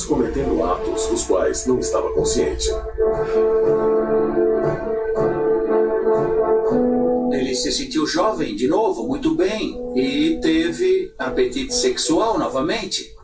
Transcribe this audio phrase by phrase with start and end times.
[0.00, 2.68] cometendo atos dos quais não estava consciente.
[7.32, 13.14] Ele se sentiu jovem de novo, muito bem, e teve apetite sexual novamente.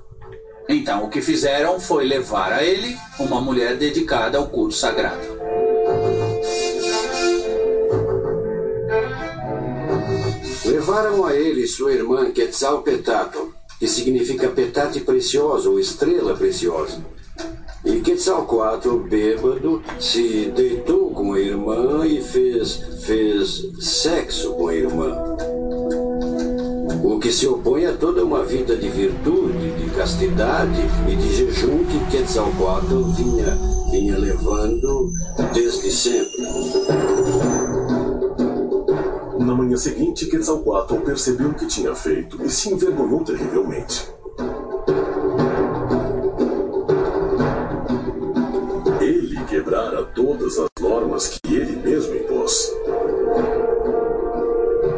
[0.69, 5.39] Então, o que fizeram foi levar a ele uma mulher dedicada ao culto sagrado.
[10.66, 13.48] Levaram a ele sua irmã Quetzalpetato,
[13.79, 16.98] que significa petate precioso ou estrela preciosa.
[17.84, 25.16] E Quetzalcoatl, bêbado, se deitou com a irmã e fez, fez sexo com a irmã.
[27.05, 31.84] O que se opõe a toda uma vida de virtude, de castidade e de jejum
[31.84, 33.56] que Quetzalcoatl vinha,
[33.91, 35.12] vinha levando
[35.55, 36.47] desde sempre.
[39.48, 44.06] Na manhã seguinte, Quetzalcoatl percebeu o que tinha feito e se envergonhou terrivelmente.
[49.01, 52.70] Ele quebrara todas as normas que ele mesmo impôs.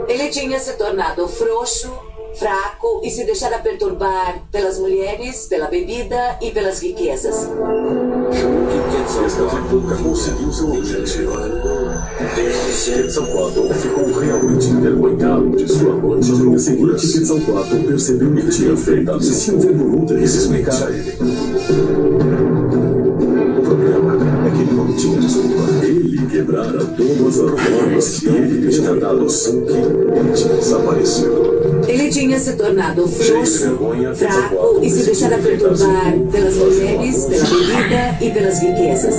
[0.09, 1.89] Ele tinha se tornado frouxo,
[2.35, 7.49] fraco e se deixara perturbar pelas mulheres, pela bebida e pelas riquezas.
[9.25, 11.80] Esta república conseguiu seu objetivo.
[12.85, 16.33] Quetzalcoatl ficou realmente envergonhado de sua noite.
[16.33, 20.71] Manhã seguinte, Quetzalcoatl percebeu o que tinha feito e se envergonhou terrivelmente.
[20.71, 21.11] a ele.
[23.59, 24.15] O problema
[24.47, 25.85] é que ele não tinha desculpa.
[25.85, 31.60] Ele quebrara todas as normas que ele tinha dado sangue e tinha desaparecido.
[31.91, 33.77] Ele tinha se tornado frouxo,
[34.15, 39.15] fraco e se deixara perturbar pelas mulheres, pela bebida e pelas riquezas.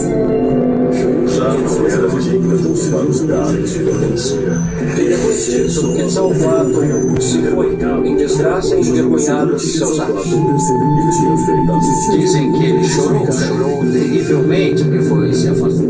[1.27, 2.57] Já não era digno
[2.89, 4.37] para os lugares de violência.
[4.95, 7.77] Depois disso, Quetzalcoatl se foi
[8.07, 10.29] em desgraça e envergonhado de seus atos.
[12.11, 15.89] Dizem que ele chorou, chorou terrivelmente depois se afastou.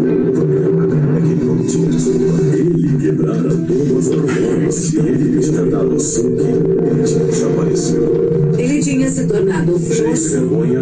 [2.53, 6.70] Ele quebrara todas as normas que ele tinha dado sangue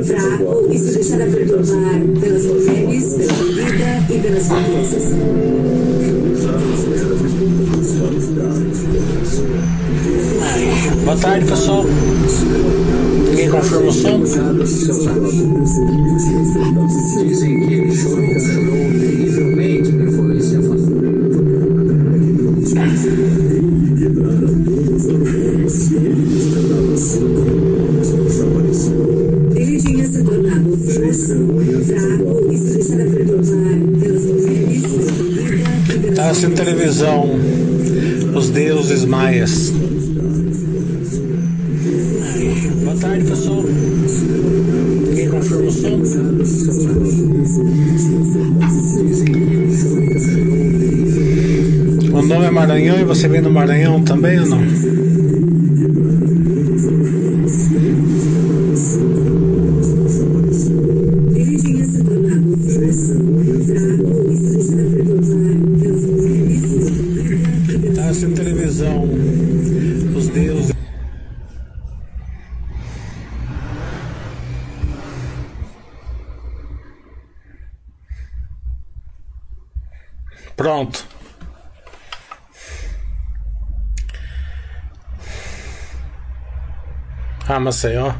[0.03, 5.13] fraco e se deixara perturbar pelas mulheres, pela bebida e pelas riquezas.
[11.05, 11.85] Boa tarde, pessoal.
[13.29, 14.19] Ninguém confirma o som?
[87.79, 88.13] Maceió.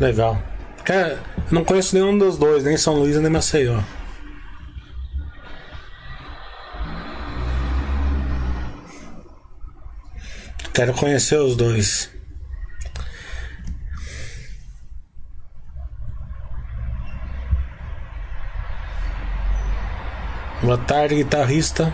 [0.00, 0.42] Legal.
[1.48, 3.80] Não conheço nenhum dos dois, nem São Luís nem Maceió.
[10.74, 12.10] Quero conhecer os dois.
[20.62, 21.92] Boa tarde, guitarrista.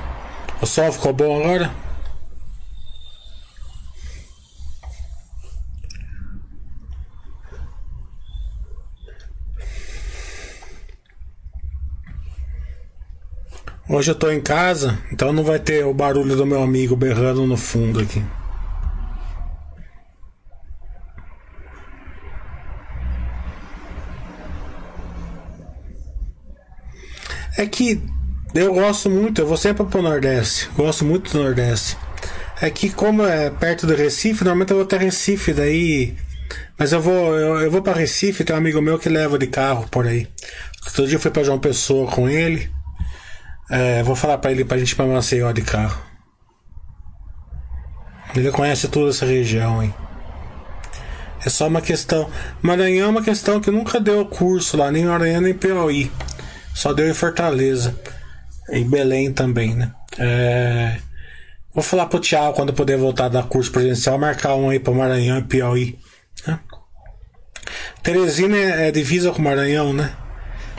[0.63, 1.84] O som ficou bom agora?
[13.95, 17.47] Hoje eu tô em casa, então não vai ter o barulho do meu amigo berrando
[17.47, 18.21] no fundo aqui.
[27.57, 28.03] É que
[28.53, 30.69] eu gosto muito, eu vou sempre pro Nordeste.
[30.77, 31.97] Gosto muito do Nordeste.
[32.61, 36.17] É que como é perto do Recife, normalmente eu vou até Recife, daí.
[36.77, 39.47] Mas eu vou, eu, eu vou para Recife, tem um amigo meu que leva de
[39.47, 40.27] carro por aí.
[40.85, 42.74] Outro dia eu fui pra João Pessoa com ele.
[43.71, 46.01] É, vou falar pra ele pra gente ir pra Maceió de carro.
[48.35, 49.95] Ele conhece toda essa região, hein?
[51.45, 52.29] É só uma questão.
[52.63, 56.11] Maranhão é uma questão que nunca deu curso lá, nem Maranhão nem Piauí.
[56.75, 57.95] Só deu em Fortaleza.
[58.71, 59.93] Em Belém também, né?
[60.19, 60.97] É...
[61.73, 65.39] Vou falar pro Tiago quando puder voltar da curso presencial, marcar um aí para Maranhão
[65.39, 65.99] e Piauí.
[66.47, 66.59] Né?
[68.03, 70.13] Teresina é, é divisa com Maranhão, né?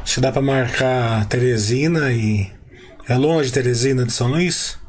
[0.04, 2.55] Que dá pra marcar Teresina e.
[3.08, 4.80] É longe Teresina de São Luís?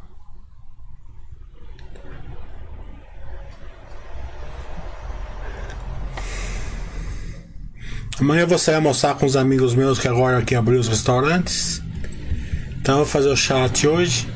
[8.19, 11.83] Amanhã eu vou sair almoçar com os amigos meus que agora aqui abriu os restaurantes.
[12.81, 14.27] Então eu vou fazer o chat hoje.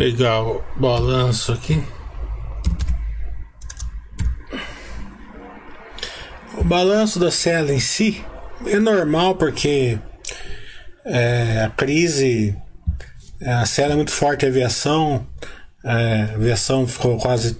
[0.00, 1.84] Pegar o balanço aqui.
[6.56, 8.24] O balanço da cela em si
[8.64, 9.98] é normal porque
[11.04, 12.56] é, a crise,
[13.44, 15.26] a cela é muito forte, a aviação,
[15.84, 17.58] é, a aviação ficou quase.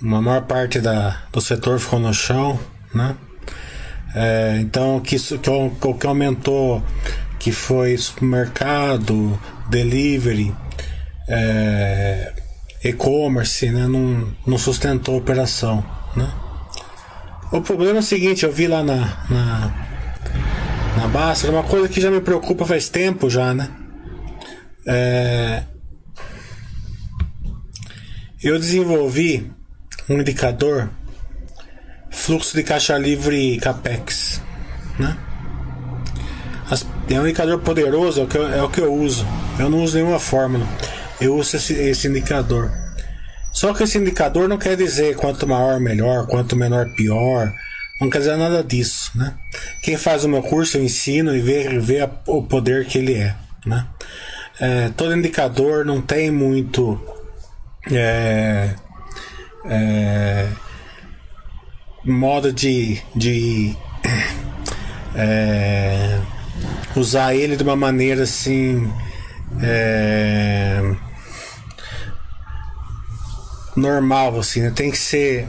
[0.00, 2.60] Uma maior parte da, do setor ficou no chão,
[2.94, 3.16] né?
[4.14, 6.80] É, então o que, que, que aumentou
[7.40, 9.36] que foi supermercado,
[9.70, 10.54] delivery,
[11.28, 12.32] é,
[12.84, 15.84] e-commerce, né, não, não sustentou a operação.
[16.16, 16.30] Né?
[17.52, 18.96] O problema é o seguinte, eu vi lá na,
[19.30, 19.86] na,
[20.96, 23.68] na Basta, uma coisa que já me preocupa faz tempo já, né?
[24.86, 25.62] É,
[28.42, 29.50] eu desenvolvi
[30.08, 30.90] um indicador
[32.10, 34.40] fluxo de caixa livre CAPEX,
[34.98, 35.16] né?
[37.14, 39.26] é um indicador poderoso, é o, que eu, é o que eu uso.
[39.60, 40.66] Eu não uso nenhuma fórmula.
[41.20, 42.72] Eu uso esse, esse indicador.
[43.52, 47.52] Só que esse indicador não quer dizer quanto maior melhor, quanto menor pior.
[48.00, 49.34] Não quer dizer nada disso, né?
[49.82, 53.14] Quem faz o meu curso eu ensino e vê, vê a, o poder que ele
[53.14, 53.34] é,
[53.66, 53.86] né?
[54.58, 56.98] É, todo indicador não tem muito
[57.92, 58.74] é,
[59.66, 60.48] é,
[62.02, 63.76] modo de, de
[65.14, 66.18] é,
[66.96, 68.90] usar ele de uma maneira assim.
[69.62, 70.94] É,
[73.76, 74.70] normal, assim, né?
[74.70, 75.48] tem que ser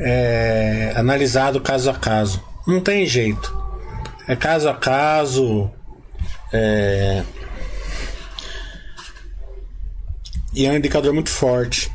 [0.00, 2.42] é, analisado caso a caso.
[2.66, 3.56] Não tem jeito.
[4.26, 5.70] É caso a caso.
[6.52, 7.22] É,
[10.54, 11.90] e é um indicador muito forte.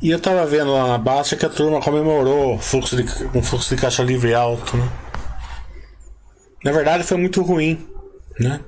[0.00, 3.04] E eu tava vendo lá na Baixa que a turma comemorou fluxo de,
[3.36, 4.88] um fluxo de caixa livre alto, né?
[6.64, 7.86] Na verdade foi muito ruim,
[8.38, 8.60] né?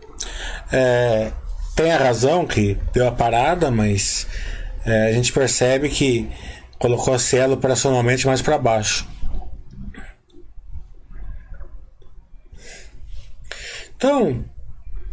[0.76, 1.30] É,
[1.76, 4.26] tem a razão que deu a parada, mas
[4.84, 6.28] é, a gente percebe que
[6.80, 9.06] colocou a Cielo operacionalmente mais para baixo.
[13.96, 14.44] Então,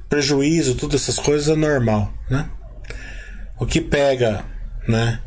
[0.09, 2.49] prejuízo, todas essas coisas é normal, né?
[3.59, 4.43] O que pega,
[4.87, 5.21] né?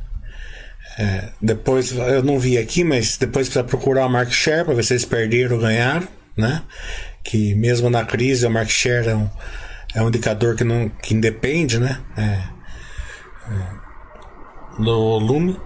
[0.98, 4.82] É, depois, eu não vi aqui, mas depois precisa procurar a market share para ver
[4.82, 6.62] se eles perderam ou ganharam, né?
[7.24, 9.28] que mesmo na crise o market share é um,
[9.94, 12.00] é um indicador que não que independe, né?
[12.16, 12.42] É,
[13.52, 15.60] é, do volume.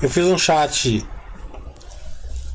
[0.00, 1.06] Eu fiz um chat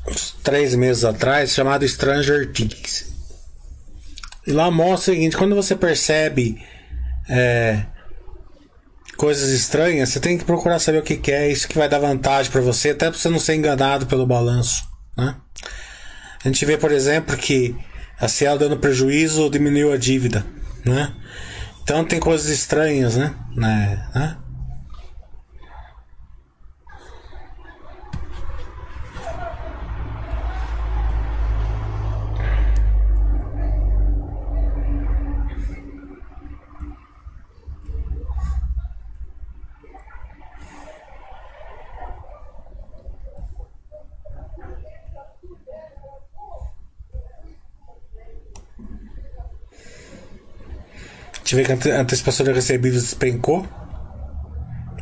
[0.08, 3.14] uns três meses atrás chamado Stranger Things.
[4.46, 6.60] E lá mostra o seguinte: quando você percebe
[7.28, 7.84] é,
[9.16, 12.52] coisas estranhas, você tem que procurar saber o que, é, isso que vai dar vantagem
[12.52, 14.86] para você, até para você não ser enganado pelo balanço.
[15.16, 15.34] Né?
[16.44, 17.74] A gente vê, por exemplo, que
[18.20, 20.44] a Cielo dando prejuízo diminuiu a dívida.
[20.84, 21.12] Né?
[21.82, 23.34] Então tem coisas estranhas, né?
[23.56, 24.08] né?
[24.14, 24.36] né?
[51.46, 53.64] Gente vê que a antecipação de recebíveis despencou,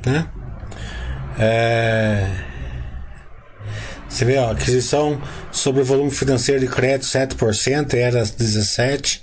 [0.05, 0.29] né?
[1.39, 2.31] É...
[4.07, 5.21] Você vê, ó, aquisição
[5.51, 9.21] sobre o volume financeiro de crédito 7%, era 17%.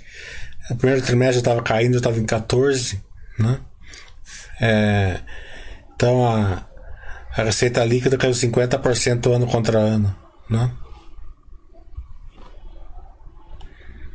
[0.70, 3.00] O primeiro trimestre estava caindo, estava em 14%,
[3.38, 3.60] né?
[4.60, 5.20] É...
[5.94, 6.66] Então a,
[7.36, 10.14] a receita líquida caiu 50% ano contra ano,
[10.50, 10.70] né?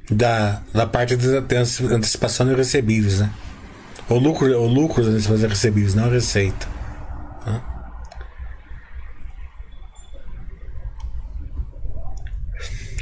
[0.10, 1.28] Da, da parte de
[1.92, 3.30] antecipação de recebíveis, né?
[4.10, 6.66] O lucro, o lucro das antecipações de recebíveis, não a receita.
[7.46, 7.62] Né?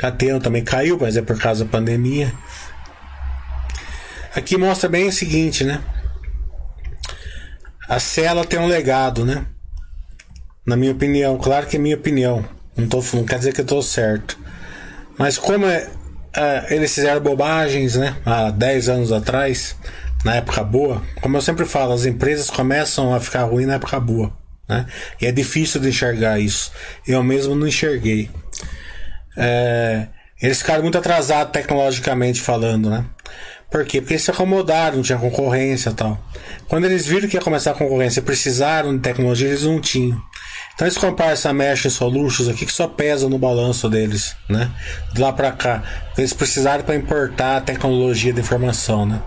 [0.02, 2.34] A Teno também caiu, mas é por causa da pandemia.
[4.36, 5.82] Aqui mostra bem o seguinte, né?
[7.88, 9.46] A Cela tem um legado, né?
[10.66, 12.44] Na minha opinião, claro que é minha opinião.
[12.76, 14.38] Não, tô, não quer dizer que eu estou certo.
[15.18, 15.88] Mas como é,
[16.36, 18.16] é, eles fizeram bobagens, né?
[18.26, 19.76] Há 10 anos atrás,
[20.24, 24.00] na época boa, como eu sempre falo, as empresas começam a ficar ruins na época
[24.00, 24.34] boa.
[24.68, 24.86] Né?
[25.22, 26.72] E é difícil de enxergar isso.
[27.08, 28.30] Eu mesmo não enxerguei.
[29.38, 30.08] É,
[30.42, 33.06] eles ficaram muito atrasados tecnologicamente falando, né?
[33.70, 34.00] Por quê?
[34.00, 36.20] Porque eles se acomodaram, não tinha concorrência e tal.
[36.68, 40.22] Quando eles viram que ia começar a concorrência precisaram de tecnologia, eles não tinham.
[40.76, 44.70] Então eles comparam essa Mesh Solutions aqui que só pesa no balanço deles, né?
[45.14, 45.82] De lá para cá.
[46.18, 49.22] Eles precisaram para importar a tecnologia de informação, né?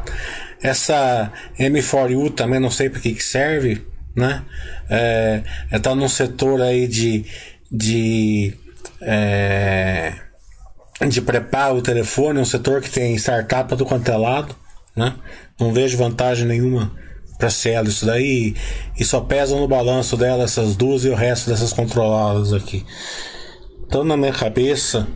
[0.63, 3.83] Essa M4U também não sei para que, que serve,
[4.15, 4.43] né?
[4.91, 5.43] É,
[5.83, 7.25] tá num setor aí de
[7.73, 8.55] de
[9.01, 10.13] é,
[11.09, 14.55] de preparo o telefone, é um setor que tem startup do quanto é lado,
[14.95, 15.15] né?
[15.59, 16.93] Não vejo vantagem nenhuma
[17.39, 18.55] para Cielo isso daí
[18.99, 22.85] e só pesam no balanço dela essas duas e o resto dessas controladas aqui.
[23.87, 25.07] Então na minha cabeça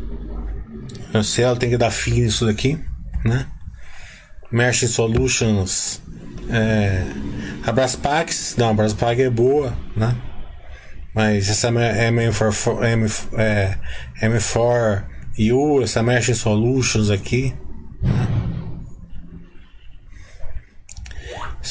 [1.13, 2.79] a Cielo tem que dar fim nisso daqui,
[3.25, 3.47] né?
[4.51, 6.01] Merchant Solutions
[6.49, 7.05] é,
[7.65, 10.15] a Braspax, não, a Braspax é boa, né?
[11.15, 13.07] Mas essa M4, M,
[13.39, 13.79] é,
[14.23, 15.05] M4
[15.53, 17.55] U, essa Merchant Solutions aqui,
[18.03, 18.32] né?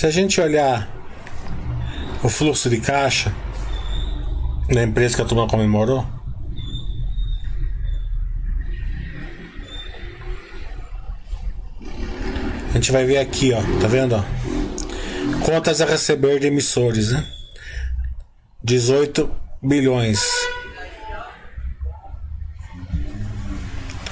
[0.02, 0.90] Se a gente olhar
[2.24, 3.32] o fluxo de caixa
[4.68, 6.04] da empresa que a turma comemorou,
[12.68, 14.16] a gente vai ver aqui, ó, tá vendo?
[15.46, 17.24] Contas a receber de emissores, né?
[18.64, 19.30] 18
[19.62, 20.20] bilhões.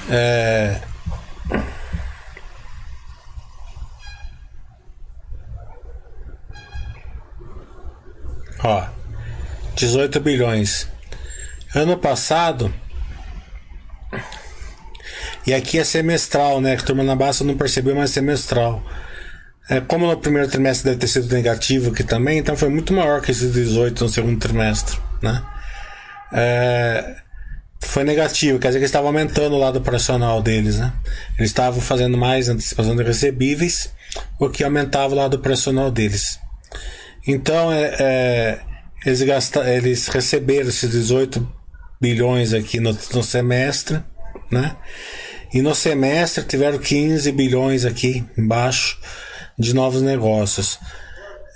[0.08, 0.80] É,
[8.62, 8.86] Ó,
[9.74, 10.88] 18 bilhões.
[11.74, 12.72] Ano passado.
[15.46, 16.76] E aqui é semestral, né?
[16.76, 18.82] Que a turma na Basta não percebeu, mas é semestral.
[19.68, 23.20] É, como no primeiro trimestre deve ter sido negativo aqui também, então foi muito maior
[23.20, 25.44] que esses 18 no segundo trimestre, né?
[26.32, 27.16] É,
[27.80, 30.92] foi negativo, quer dizer que eles estavam aumentando o lado operacional deles, né?
[31.38, 33.92] Eles estavam fazendo mais antecipação de recebíveis,
[34.40, 36.40] o que aumentava o lado operacional deles.
[37.30, 38.60] Então, é, é,
[39.06, 39.22] eles,
[39.66, 41.46] eles receberam esses 18
[42.00, 44.02] bilhões aqui no, no semestre,
[44.50, 44.76] né?
[45.54, 48.98] E no semestre tiveram 15 bilhões aqui embaixo
[49.56, 50.78] de novos negócios.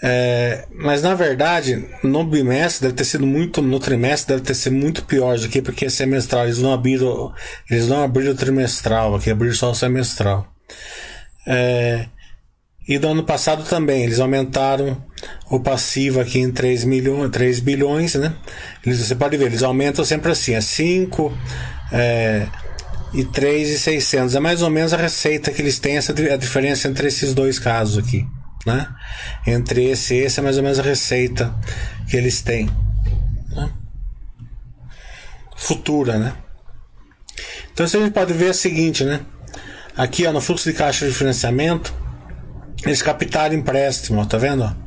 [0.00, 4.76] É, mas na verdade, no bimestre deve ter sido muito, no trimestre deve ter sido
[4.76, 7.32] muito pior aqui, porque é semestral, eles não abriram,
[7.68, 10.46] eles não abriram o trimestral aqui, abriram só o semestral.
[11.46, 12.06] É,
[12.86, 15.02] e do ano passado também, eles aumentaram
[15.50, 18.34] o passivo aqui em 3, milhões, 3 bilhões, né?
[18.84, 21.36] Eles, você pode ver, eles aumentam sempre assim, é 5
[21.92, 22.46] é,
[23.12, 24.34] e 3 e 600.
[24.34, 27.58] É mais ou menos a receita que eles têm, essa a diferença entre esses dois
[27.58, 28.26] casos aqui,
[28.66, 28.88] né?
[29.46, 31.54] Entre esse e esse é mais ou menos a receita
[32.08, 32.68] que eles têm.
[33.50, 33.70] Né?
[35.56, 36.32] Futura, né?
[37.72, 39.20] Então você pode ver o seguinte, né?
[39.96, 41.94] Aqui ó, no fluxo de caixa de financiamento,
[42.84, 44.83] eles captaram empréstimo, ó, tá vendo?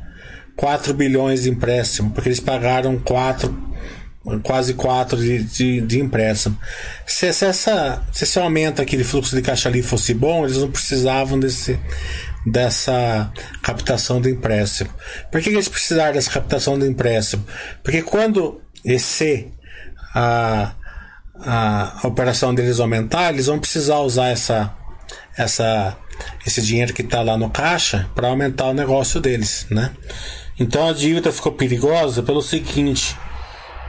[0.58, 3.56] 4 bilhões de empréstimo, porque eles pagaram 4,
[4.42, 6.58] quase 4 de, de, de empréstimo.
[7.06, 10.56] Se, se, essa, se esse aumento aqui de fluxo de caixa ali fosse bom, eles
[10.56, 11.78] não precisavam desse,
[12.44, 14.90] dessa captação de empréstimo.
[15.30, 17.46] Por que, eles precisaram dessa captação de empréstimo?
[17.84, 19.46] Porque quando esse
[20.12, 20.72] a,
[21.36, 24.74] a, a operação deles aumentar, eles vão precisar usar essa,
[25.36, 25.96] essa
[26.44, 29.92] esse dinheiro que está lá no caixa para aumentar o negócio deles, né?
[30.58, 33.16] Então a dívida ficou perigosa pelo seguinte,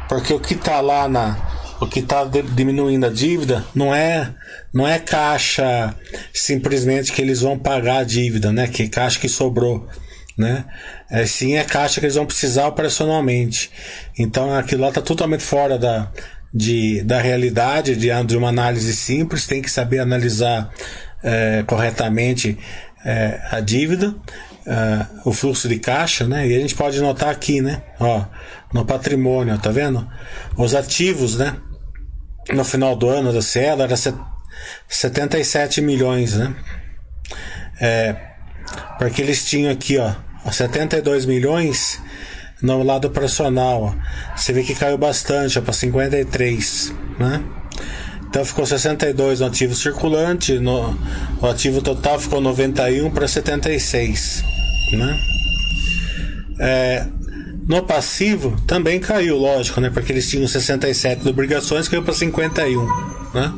[0.07, 4.33] porque o que está lá na o que está diminuindo a dívida não é
[4.73, 5.95] não é caixa
[6.33, 8.67] simplesmente que eles vão pagar a dívida, né?
[8.67, 9.87] Que caixa que sobrou,
[10.37, 10.65] né?
[11.09, 13.71] É, sim é caixa que eles vão precisar operacionalmente.
[14.17, 16.11] Então aquilo lá está totalmente fora da,
[16.53, 20.71] de, da realidade, de, de uma análise simples, tem que saber analisar
[21.23, 22.57] é, corretamente
[23.05, 24.13] é, a dívida,
[24.65, 26.47] é, o fluxo de caixa, né?
[26.47, 27.81] E a gente pode notar aqui, né?
[27.99, 28.23] Ó,
[28.73, 30.07] no patrimônio, tá vendo?
[30.57, 31.55] Os ativos, né?
[32.51, 33.95] No final do ano da Cielo era
[34.87, 36.55] 77 milhões, né?
[37.79, 38.15] É,
[38.97, 40.13] porque eles tinham aqui, ó,
[40.51, 42.01] 72 milhões
[42.61, 43.83] no lado operacional.
[43.83, 44.35] Ó.
[44.35, 47.43] Você vê que caiu bastante, para 53, né?
[48.29, 50.95] Então ficou 62 no ativo circulante, no,
[51.41, 54.43] o ativo total ficou 91 para 76,
[54.93, 55.19] né?
[56.59, 57.07] É,
[57.67, 59.89] no passivo também caiu, lógico, né?
[59.89, 62.85] Porque eles tinham 67 de obrigações, caiu para 51,
[63.33, 63.53] né?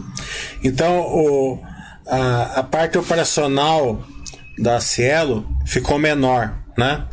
[0.64, 1.60] Então o,
[2.08, 4.02] a, a parte operacional
[4.58, 7.06] da Cielo ficou menor, né?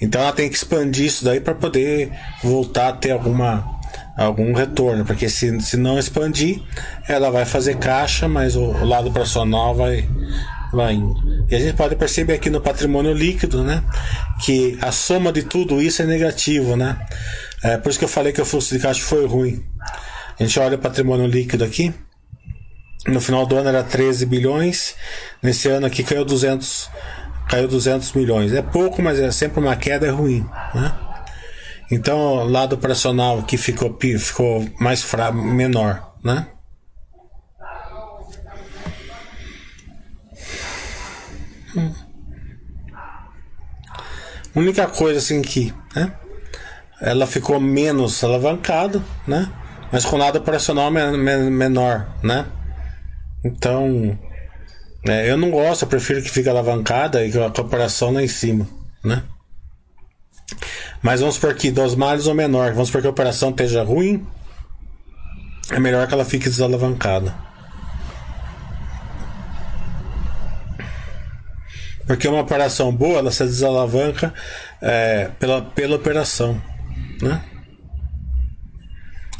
[0.00, 3.75] Então ela tem que expandir isso daí para poder voltar a ter alguma
[4.16, 6.62] algum retorno, porque se, se não expandir,
[7.06, 10.08] ela vai fazer caixa, mas o, o lado operacional vai
[10.72, 11.46] vai indo.
[11.48, 13.82] E a gente pode perceber aqui no patrimônio líquido, né,
[14.44, 16.98] que a soma de tudo isso é negativo, né?
[17.62, 19.64] É por isso que eu falei que o fluxo de caixa foi ruim.
[20.38, 21.94] A gente olha o patrimônio líquido aqui,
[23.06, 24.94] no final do ano era 13 bilhões,
[25.42, 26.90] nesse ano aqui caiu 200
[27.48, 28.52] caiu 200 milhões.
[28.52, 30.44] É pouco, mas é sempre uma queda é ruim,
[30.74, 30.92] né?
[31.90, 36.48] Então, o lado operacional aqui ficou, ficou mais fra menor, né?
[41.76, 41.92] Hum.
[44.54, 46.12] Única coisa assim que, né?
[47.00, 49.52] Ela ficou menos alavancada, né?
[49.92, 52.46] Mas com lado operacional menor, né?
[53.44, 54.18] Então,
[55.06, 58.28] é, eu não gosto, eu prefiro que fique alavancada e com a operação lá em
[58.28, 58.66] cima,
[59.04, 59.22] né?
[61.06, 64.26] Mas vamos supor que dos males ou menor, vamos supor que a operação esteja ruim,
[65.70, 67.32] é melhor que ela fique desalavancada.
[72.08, 74.34] Porque uma operação boa, ela se desalavanca
[74.82, 76.60] é, pela, pela operação,
[77.22, 77.40] né?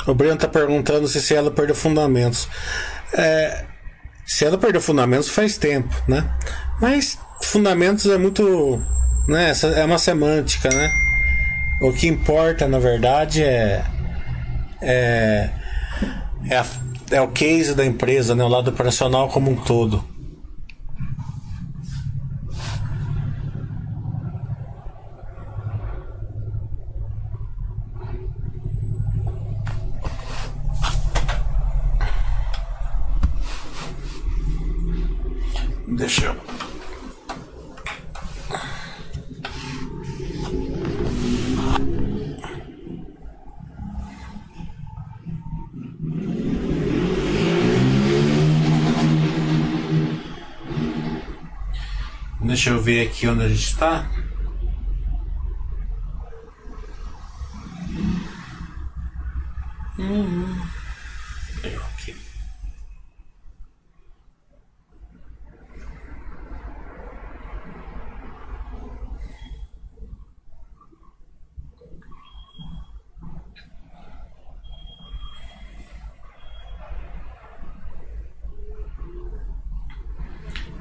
[0.07, 2.49] O Breno está perguntando se, se ela perdeu fundamentos.
[3.13, 3.65] É,
[4.25, 6.33] se ela perdeu fundamentos faz tempo, né?
[6.81, 8.81] Mas fundamentos é muito,
[9.27, 9.53] né?
[9.75, 11.06] É uma semântica, né?
[11.81, 13.85] O que importa, na verdade, é
[14.81, 15.51] é,
[16.49, 16.67] é, a,
[17.11, 18.45] é o case da empresa, né?
[18.45, 20.05] O lado operacional como um todo.
[35.89, 36.56] Deixa eu.
[52.47, 54.09] Deixa eu ver aqui onde a gente está.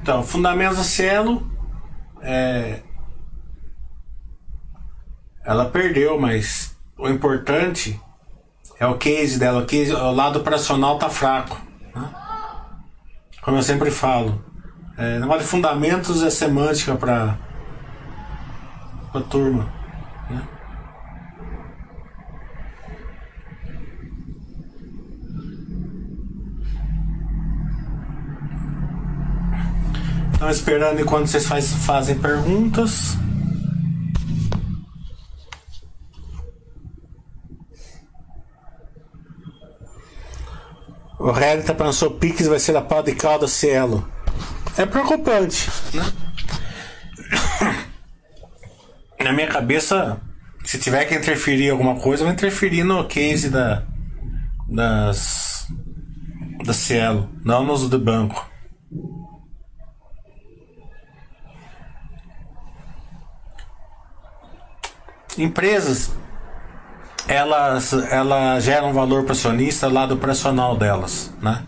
[0.01, 1.54] Então, Fundamentos da Cielo.
[2.27, 2.79] É,
[5.45, 8.01] ela perdeu, mas o importante
[8.79, 9.61] é o case dela.
[9.61, 11.61] O, case, o lado operacional tá fraco.
[11.93, 12.09] Né?
[13.43, 14.43] Como eu sempre falo.
[14.97, 17.37] É, negócio de fundamentos é semântica para
[19.13, 19.71] a turma.
[30.35, 33.17] Estão esperando enquanto vocês faz, fazem perguntas.
[41.17, 44.07] O Realita pensou Pix vai ser a pau de calda Cielo.
[44.77, 46.03] É preocupante, né?
[49.23, 50.21] Na minha cabeça,
[50.65, 53.83] se tiver que interferir em alguma coisa, vai interferir no case da
[54.67, 55.67] das
[56.65, 58.51] da Cielo, não nos do banco.
[65.37, 66.11] Empresas
[67.27, 71.63] elas, elas geram valor para acionista lado operacional delas, né?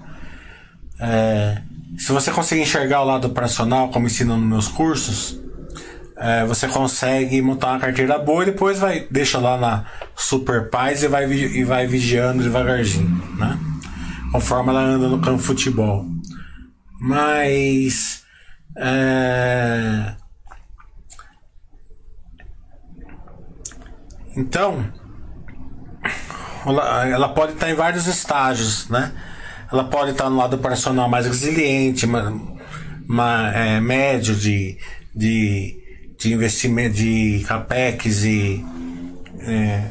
[1.00, 1.62] É,
[1.98, 5.40] se você conseguir enxergar o lado operacional, como ensino nos meus cursos,
[6.18, 11.04] é, você consegue montar uma carteira boa e depois vai deixa lá na Super Paz
[11.04, 13.58] e vai, e vai vigiando devagarzinho, né?
[14.32, 16.06] Conforme ela anda no campo de futebol.
[17.00, 18.24] Mas
[18.76, 20.16] é...
[24.38, 24.86] então
[26.66, 29.12] ela pode estar em vários estágios, né?
[29.72, 34.78] Ela pode estar no lado operacional mais resiliente, uma, é, médio de,
[35.16, 38.66] de, de investimento de capex e
[39.40, 39.90] é,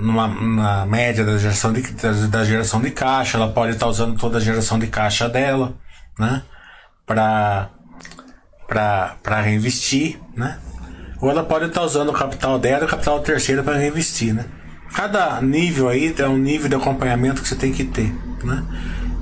[0.00, 1.82] numa, na média da geração de,
[2.28, 5.74] da geração de caixa, ela pode estar usando toda a geração de caixa dela,
[6.18, 6.42] né?
[7.04, 7.70] Para
[8.68, 10.58] para reinvestir, né?
[11.20, 14.46] Ou ela pode estar usando o capital dela e o capital terceiro para reinvestir, né?
[14.94, 18.12] Cada nível aí é um nível de acompanhamento que você tem que ter,
[18.44, 18.64] né?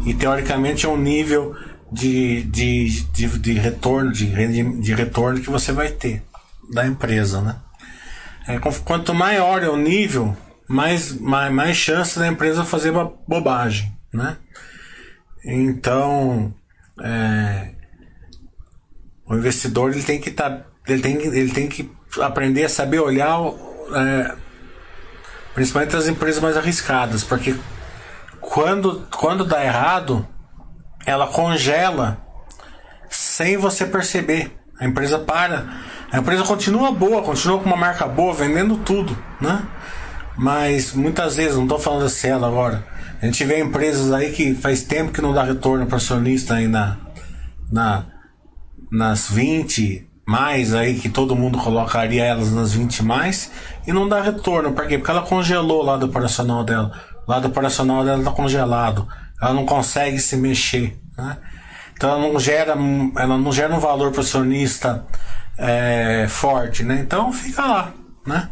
[0.04, 1.54] E teoricamente é um nível
[1.90, 4.26] de, de, de, de retorno, de,
[4.80, 6.22] de retorno que você vai ter
[6.72, 7.57] da empresa, né?
[8.46, 10.37] É, quanto maior é o nível,
[10.68, 14.37] mais, mais, mais chance da empresa fazer uma bobagem, né?
[15.44, 16.54] Então,
[17.00, 17.74] é,
[19.26, 23.38] o investidor ele tem que tá, ele tem, ele tem que aprender a saber olhar,
[23.94, 24.35] é,
[25.55, 27.55] principalmente as empresas mais arriscadas, porque
[28.40, 30.27] quando, quando dá errado,
[31.07, 32.18] ela congela
[33.09, 34.53] sem você perceber.
[34.79, 35.66] A empresa para.
[36.11, 39.62] A empresa continua boa, continua com uma marca boa, vendendo tudo, né?
[40.37, 42.85] Mas muitas vezes, não estou falando da Cielo agora,
[43.23, 46.66] a gente vê empresas aí que faz tempo que não dá retorno para acionista aí
[46.66, 46.99] na,
[47.70, 48.05] na,
[48.90, 53.51] nas 20 mais aí, que todo mundo colocaria elas nas 20 mais,
[53.87, 54.73] e não dá retorno.
[54.73, 54.99] Por quê?
[54.99, 56.93] Porque ela congelou o lado operacional dela.
[57.27, 59.07] O lado operacional dela está congelado.
[59.41, 60.99] Ela não consegue se mexer.
[61.17, 61.37] Né?
[61.95, 62.75] Então ela não gera,
[63.17, 65.05] ela não gera um valor para o acionista
[65.59, 66.83] é, forte.
[66.83, 67.01] Né?
[67.01, 67.93] Então fica lá.
[68.27, 68.49] Né?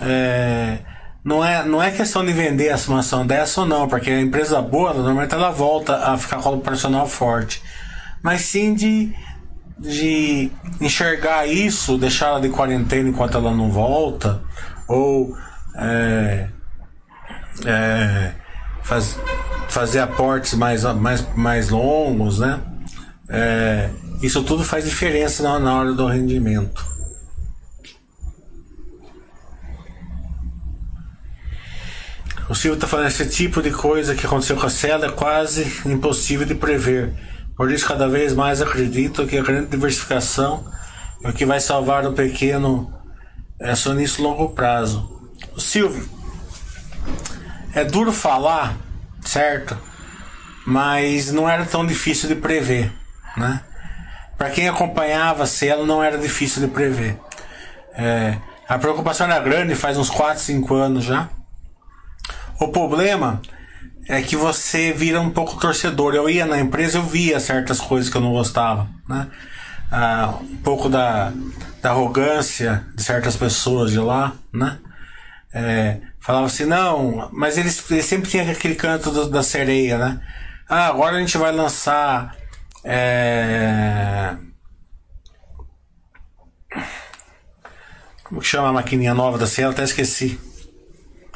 [0.00, 0.78] É,
[1.24, 4.62] não é, não é questão de vender uma ação dessa ou não, porque a empresa
[4.62, 7.62] boa, normalmente ela volta a ficar com o operacional forte.
[8.22, 9.14] Mas sim de
[9.78, 14.42] de enxergar isso, deixar ela de quarentena enquanto ela não volta,
[14.88, 15.36] ou
[15.76, 16.48] é,
[17.64, 18.32] é,
[18.82, 19.18] faz,
[19.68, 22.60] fazer aportes mais, mais, mais longos, né?
[23.28, 23.90] É,
[24.22, 26.86] isso tudo faz diferença na, na hora do rendimento.
[32.48, 35.70] O Silvio está falando esse tipo de coisa que aconteceu com a Cela é quase
[35.84, 37.12] impossível de prever
[37.58, 40.64] por isso, cada vez mais acredito que a grande diversificação
[41.24, 42.88] é o que vai salvar o pequeno
[43.60, 45.20] acionista longo prazo.
[45.58, 46.08] Silvio,
[47.74, 48.76] é duro falar,
[49.22, 49.76] certo?
[50.64, 52.92] Mas não era tão difícil de prever,
[53.36, 53.60] né?
[54.36, 57.18] Para quem acompanhava a Cielo, não era difícil de prever.
[57.94, 61.28] É, a preocupação era grande faz uns 4, 5 anos já.
[62.60, 63.42] O problema
[64.08, 66.14] é que você vira um pouco torcedor.
[66.14, 69.28] Eu ia na empresa, eu via certas coisas que eu não gostava, né?
[69.92, 71.32] Ah, um pouco da,
[71.82, 74.78] da arrogância de certas pessoas de lá, né?
[75.52, 80.20] É, falava assim, não, mas eles, eles sempre tinham aquele canto do, da sereia, né?
[80.68, 82.34] Ah, agora a gente vai lançar.
[82.84, 84.36] É...
[88.24, 89.72] Como que chama a maquininha nova da Cielo?
[89.72, 90.38] Até esqueci.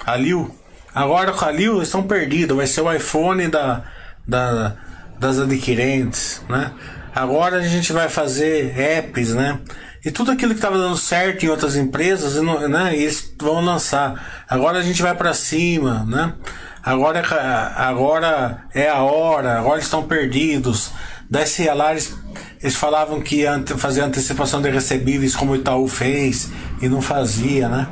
[0.05, 0.55] A Liu.
[0.94, 3.83] Agora com a Liu estão perdidos, vai ser o iPhone da,
[4.26, 4.76] da,
[5.18, 6.70] das adquirentes, né?
[7.14, 9.59] Agora a gente vai fazer apps, né?
[10.05, 12.96] E tudo aquilo que estava dando certo em outras empresas, né?
[12.96, 14.44] Eles vão lançar.
[14.48, 16.35] Agora a gente vai para cima, né?
[16.83, 20.90] Agora, é agora é a hora, agora estão perdidos.
[21.31, 22.14] Da SLA eles,
[22.61, 26.50] eles falavam que ia fazer antecipação de recebíveis como o Itaú fez
[26.81, 27.87] e não fazia, né?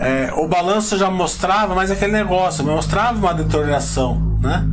[0.00, 4.66] É, o balanço já mostrava, mas aquele negócio, mostrava uma deterioração, né?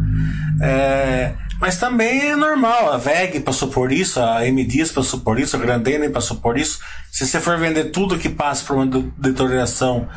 [0.61, 5.57] É, mas também é normal, a VEG passou por isso, a MDs passou por isso,
[5.57, 6.79] a Grandene passou por isso.
[7.11, 8.85] Se você for vender tudo que passa por uma
[9.17, 10.07] deterioração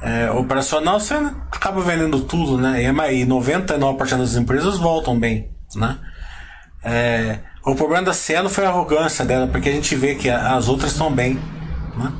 [0.00, 1.14] é, operacional, você
[1.52, 2.82] acaba vendendo tudo, né?
[2.82, 5.98] E 99% das empresas voltam bem, né?
[6.82, 10.68] É, o problema da Cielo foi a arrogância dela, porque a gente vê que as
[10.68, 11.38] outras estão bem,
[11.98, 12.12] né?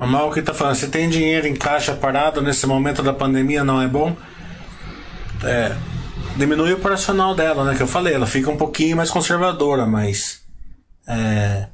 [0.00, 3.62] O mal que tá falando, se tem dinheiro em caixa parado nesse momento da pandemia
[3.62, 4.16] não é bom?
[5.44, 5.76] É.
[6.36, 7.74] diminui o operacional dela, né?
[7.74, 10.40] Que eu falei, ela fica um pouquinho mais conservadora, mas.
[11.06, 11.66] É,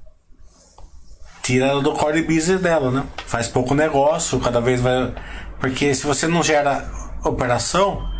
[1.42, 3.04] tira ela do core business dela, né?
[3.26, 5.14] Faz pouco negócio, cada vez vai.
[5.60, 6.84] Porque se você não gera
[7.24, 8.10] operação,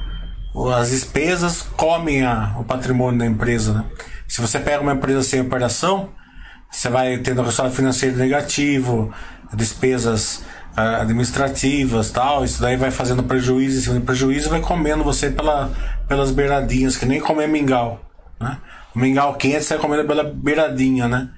[0.77, 3.85] as despesas comem a, o patrimônio da empresa, né?
[4.29, 6.11] Se você pega uma empresa sem operação,
[6.71, 9.13] você vai tendo resultado financeiro negativo,
[9.55, 10.45] despesas
[10.77, 15.71] uh, administrativas tal, isso daí vai fazendo prejuízo em prejuízo vai comendo você pela,
[16.09, 18.01] pelas beiradinhas, que nem comer mingau.
[18.41, 18.59] Né?
[18.95, 21.29] O mingau quente você vai comendo pela beiradinha, né?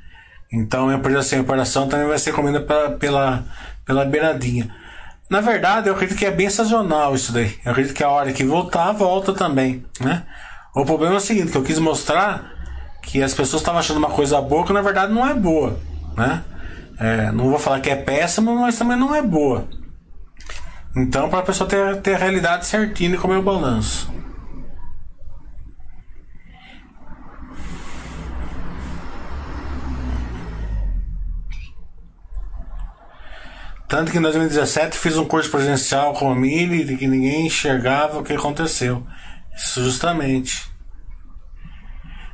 [0.53, 3.45] Então a empresa sem operação também vai ser comida pela, pela,
[3.85, 4.75] pela beiradinha.
[5.29, 7.59] Na verdade, eu acredito que é bem sazonal isso daí.
[7.65, 10.25] Eu acredito que a hora que voltar, volta também, né?
[10.75, 12.53] O problema é o seguinte, que eu quis mostrar
[13.03, 15.79] que as pessoas estavam achando uma coisa boa que na verdade não é boa,
[16.17, 16.43] né?
[16.99, 19.69] É, não vou falar que é péssima, mas também não é boa.
[20.97, 24.13] Então, para a pessoa ter, ter a realidade certinha e comer o balanço.
[33.89, 38.19] Tanto que em 2017 fiz um curso presencial com a Mili e que ninguém enxergava
[38.19, 39.07] o que aconteceu.
[39.57, 40.71] Isso justamente.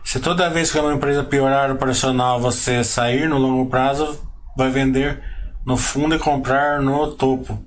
[0.02, 4.20] Se toda vez que uma empresa piorar o operacional você sair no longo prazo,
[4.56, 5.22] vai vender
[5.64, 7.64] no fundo e comprar no topo.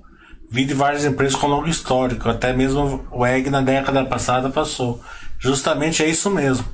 [0.50, 5.00] Vi de várias empresas com longo histórico, até mesmo o EG na década passada passou.
[5.38, 6.64] Justamente é isso mesmo.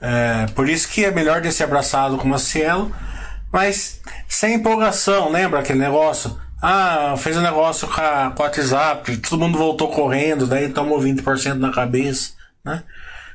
[0.00, 2.92] É, por isso que é melhor de ser abraçado com uma Cielo
[3.54, 6.36] mas sem empolgação, lembra aquele negócio?
[6.60, 11.54] Ah, fez um negócio com a, com WhatsApp, todo mundo voltou correndo, daí tomou 20%
[11.54, 12.32] na cabeça,
[12.64, 12.82] né?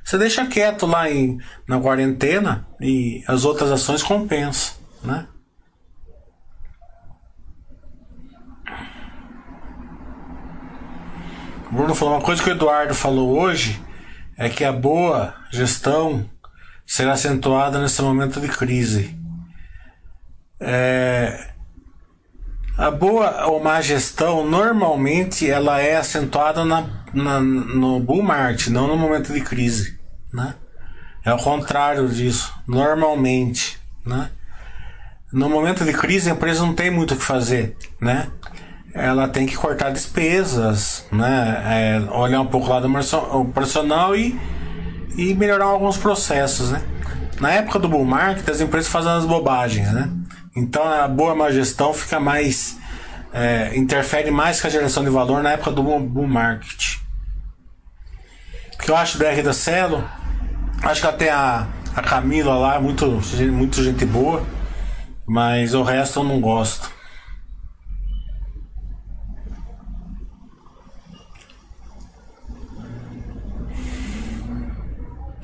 [0.03, 5.25] Você deixa quieto lá em, na quarentena e as outras ações compensam, né?
[11.71, 13.79] Bruno falou uma coisa que o Eduardo falou hoje
[14.37, 16.27] é que a boa gestão
[16.85, 19.15] será acentuada nesse momento de crise.
[20.59, 21.51] É,
[22.75, 28.87] a boa ou má gestão normalmente ela é acentuada na, na, no bull market, não
[28.87, 29.99] no momento de crise,
[30.33, 30.55] né?
[31.23, 34.31] É o contrário disso, normalmente, né?
[35.31, 38.31] No momento de crise a empresa não tem muito o que fazer, né?
[38.93, 41.61] Ela tem que cortar despesas, né?
[41.65, 42.89] É, olhar um pouco lá do
[43.37, 44.39] operacional e,
[45.15, 46.81] e melhorar alguns processos, né?
[47.39, 50.09] Na época do bull market as empresas fazem as bobagens, né?
[50.55, 52.77] Então a boa má gestão fica mais.
[53.31, 56.95] É, interfere mais com a geração de valor na época do boom market.
[58.73, 60.03] O que eu acho da R da Celo,
[60.81, 63.21] acho que até a, a Camila lá, muito,
[63.51, 64.43] muito gente boa,
[65.27, 66.89] mas o resto eu não gosto.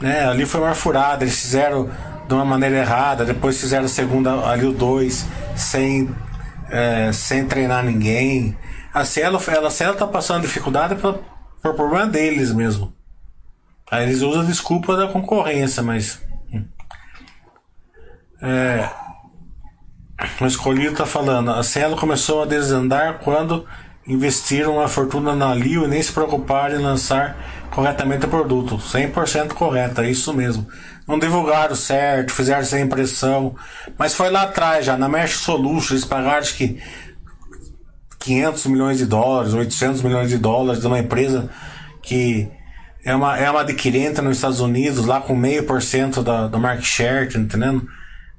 [0.05, 1.89] É, ali foi uma furada, eles fizeram
[2.27, 6.13] de uma maneira errada, depois fizeram a segunda ali o 2 sem,
[6.69, 8.55] é, sem treinar ninguém.
[8.93, 11.19] A Cielo, ela, a Cielo tá passando dificuldade por,
[11.59, 12.93] por problema deles mesmo.
[13.89, 16.21] Aí eles usam a desculpa da concorrência, mas.
[16.53, 16.65] Hum.
[18.43, 18.87] É,
[20.39, 23.65] o escolhido tá falando, a Cielo começou a desandar quando
[24.07, 27.35] investiram uma fortuna na Lio e nem se preocuparam em lançar
[27.75, 28.77] corretamente o produto.
[28.77, 30.65] 100% correto, é isso mesmo
[31.07, 33.55] não divulgaram certo, fizeram sem impressão.
[33.97, 36.81] Mas foi lá atrás já, na Mesh Solutions, eles pagaram acho que
[38.19, 41.49] 500 milhões de dólares, 800 milhões de dólares de uma empresa
[42.01, 42.49] que
[43.03, 46.85] é uma, é uma adquirente nos Estados Unidos, lá com meio por cento da market
[46.85, 47.87] share, tá entendendo?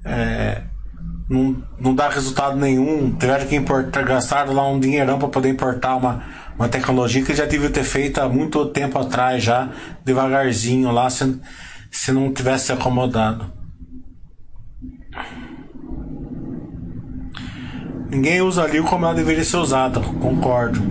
[0.03, 0.63] É,
[1.29, 3.15] não, não dá resultado nenhum.
[3.17, 6.23] Tiveram que importar, gastaram lá um dinheirão para poder importar uma,
[6.57, 9.69] uma tecnologia que já devia ter feito há muito tempo atrás, já
[10.03, 11.39] devagarzinho lá, sendo
[11.91, 13.53] se não tivesse acomodado.
[18.09, 20.81] Ninguém usa a Lil como ela deveria ser usada, concordo.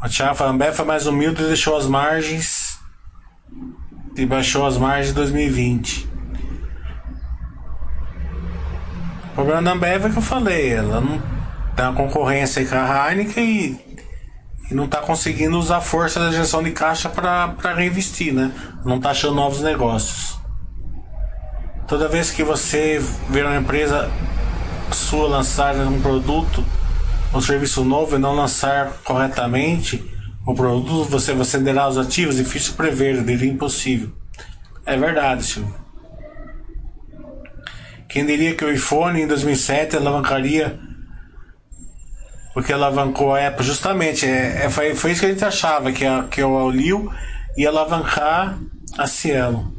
[0.00, 2.78] A Tiago Ambev foi mais humilde e deixou as margens
[4.16, 6.08] e baixou as margens de 2020.
[9.24, 11.39] O problema da Ambev é que eu falei, ela não
[11.78, 13.90] uma concorrência com a Heineken e
[14.70, 18.52] e não está conseguindo usar a força da gestão de caixa para reinvestir, né?
[18.84, 20.38] Não está achando novos negócios.
[21.88, 24.08] Toda vez que você vê uma empresa
[24.92, 26.64] sua lançar um produto
[27.34, 30.04] um serviço novo e não lançar corretamente
[30.46, 34.10] o produto, você venderá os ativos, difícil prever, diria impossível.
[34.84, 35.74] É verdade, Silvio.
[38.08, 40.80] Quem diria que o iPhone em 2007 alavancaria
[42.52, 44.26] Porque alavancou a Apple, justamente.
[44.26, 47.12] É, é, foi, foi isso que a gente achava, que, a, que o Liu
[47.56, 48.58] ia alavancar
[48.98, 49.72] a Cielo.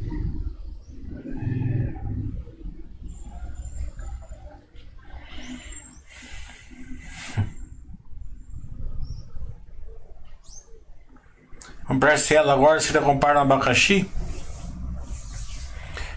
[11.86, 14.08] Comprar Cielo agora, você comprar no abacaxi?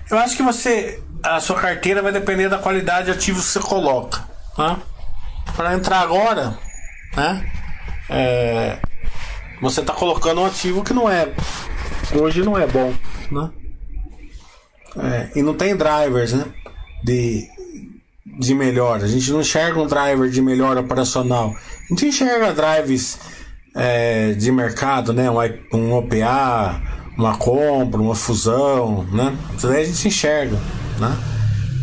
[0.09, 1.03] Eu acho que você.
[1.21, 4.23] A sua carteira vai depender da qualidade de ativos que você coloca.
[4.57, 4.77] Né?
[5.55, 6.57] Para entrar agora,
[7.15, 7.51] né?
[8.09, 8.77] É,
[9.61, 11.33] você está colocando um ativo que não é.
[12.13, 12.93] Hoje não é bom.
[13.31, 13.49] Né?
[14.97, 16.45] É, e não tem drivers né?
[17.03, 17.47] de,
[18.39, 19.05] de melhora.
[19.05, 21.55] A gente não enxerga um driver de melhora operacional.
[21.55, 23.17] A gente enxerga drives
[23.75, 25.29] é, de mercado, né?
[25.29, 26.81] Um, um OPA,
[27.17, 29.37] uma compra, uma fusão, né?
[29.57, 30.57] Isso daí a gente enxerga,
[30.99, 31.17] né?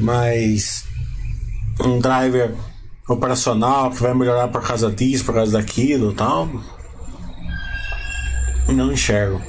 [0.00, 0.84] Mas
[1.80, 2.54] um driver
[3.12, 6.48] operacional que vai melhorar por causa disso, por causa daquilo tal,
[8.68, 9.40] não enxergo.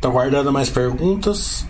[0.00, 1.66] Tô aguardando mais perguntas.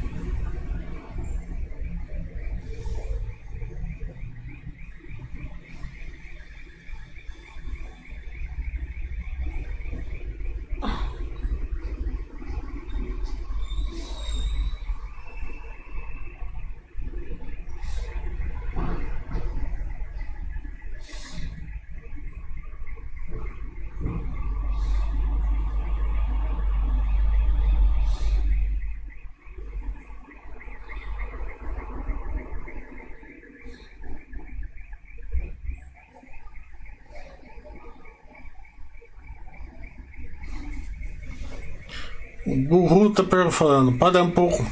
[42.70, 44.64] O Ru tá falando, dar um pouco.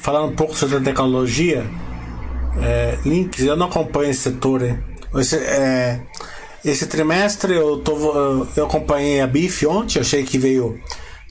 [0.00, 1.64] Falar um pouco sobre a tecnologia.
[2.60, 4.60] É, links, eu não acompanho esse setor.
[4.60, 4.82] Hein?
[5.14, 6.02] Esse, é,
[6.64, 10.76] esse trimestre eu, tô, eu acompanhei a BIF ontem, achei que veio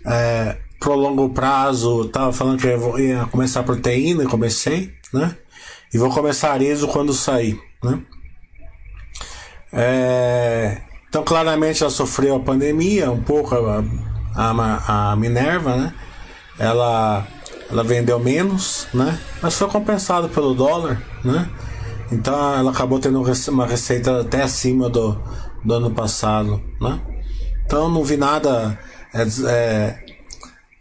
[0.06, 2.08] é, pro longo prazo.
[2.08, 5.36] Tava falando que eu ia começar a proteína, comecei, né?
[5.94, 8.02] E vou começar arezo quando sair, né?
[9.74, 10.78] É,
[11.10, 13.54] então, claramente ela sofreu a pandemia, um pouco.
[13.56, 13.84] A,
[14.36, 15.94] a, a Minerva, né?
[16.60, 17.28] Ela,
[17.70, 19.18] ela vendeu menos, né?
[19.42, 21.50] Mas foi compensado pelo dólar, né?
[22.12, 25.20] Então ela acabou tendo uma receita até acima do,
[25.64, 27.02] do ano passado, né?
[27.66, 28.78] Então não vi nada.
[29.14, 30.00] É, é,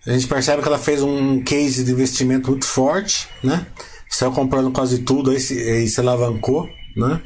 [0.07, 3.67] a gente percebe que ela fez um case de investimento muito forte, né?
[4.11, 7.23] Saiu comprando quase tudo aí se, aí se alavancou, né?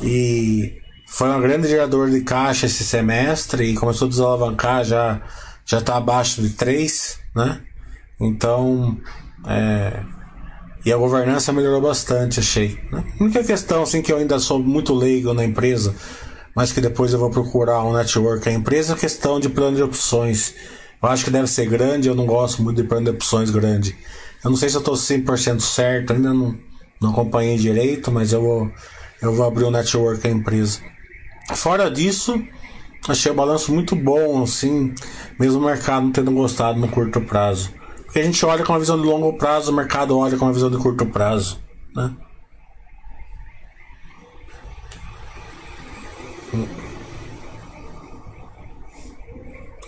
[0.00, 0.79] E
[1.10, 5.20] foi um grande gerador de caixa esse semestre e começou a desalavancar já
[5.66, 7.60] já está abaixo de 3, né?
[8.18, 8.96] Então,
[9.46, 10.02] é,
[10.84, 12.78] e a governança melhorou bastante, achei.
[12.90, 13.04] Né?
[13.20, 15.94] A única questão, assim, que eu ainda sou muito leigo na empresa,
[16.56, 19.82] mas que depois eu vou procurar um network a empresa, é questão de plano de
[19.82, 20.54] opções.
[21.02, 23.96] Eu acho que deve ser grande, eu não gosto muito de plano de opções grande.
[24.42, 26.56] Eu não sei se eu estou 100% certo, ainda não,
[27.00, 28.70] não acompanhei direito, mas eu vou,
[29.22, 30.80] eu vou abrir um network a empresa.
[31.54, 32.42] Fora disso,
[33.08, 34.94] achei o balanço muito bom, assim,
[35.38, 37.72] mesmo o mercado não tendo gostado no curto prazo.
[38.04, 40.52] Porque a gente olha com uma visão de longo prazo, o mercado olha com uma
[40.52, 41.60] visão de curto prazo,
[41.94, 42.16] né?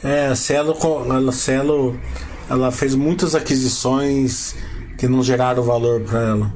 [0.04, 0.76] É, a Celo,
[1.10, 4.54] a ela fez muitas aquisições
[4.98, 6.52] que não geraram valor para ela.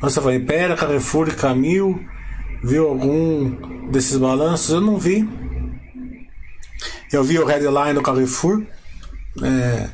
[0.00, 2.00] Você vai, Pera, Carrefour e Camil
[2.62, 4.70] Viu algum desses balanços?
[4.70, 5.28] Eu não vi.
[7.12, 8.62] Eu vi o headline do Carrefour.
[9.42, 9.88] É,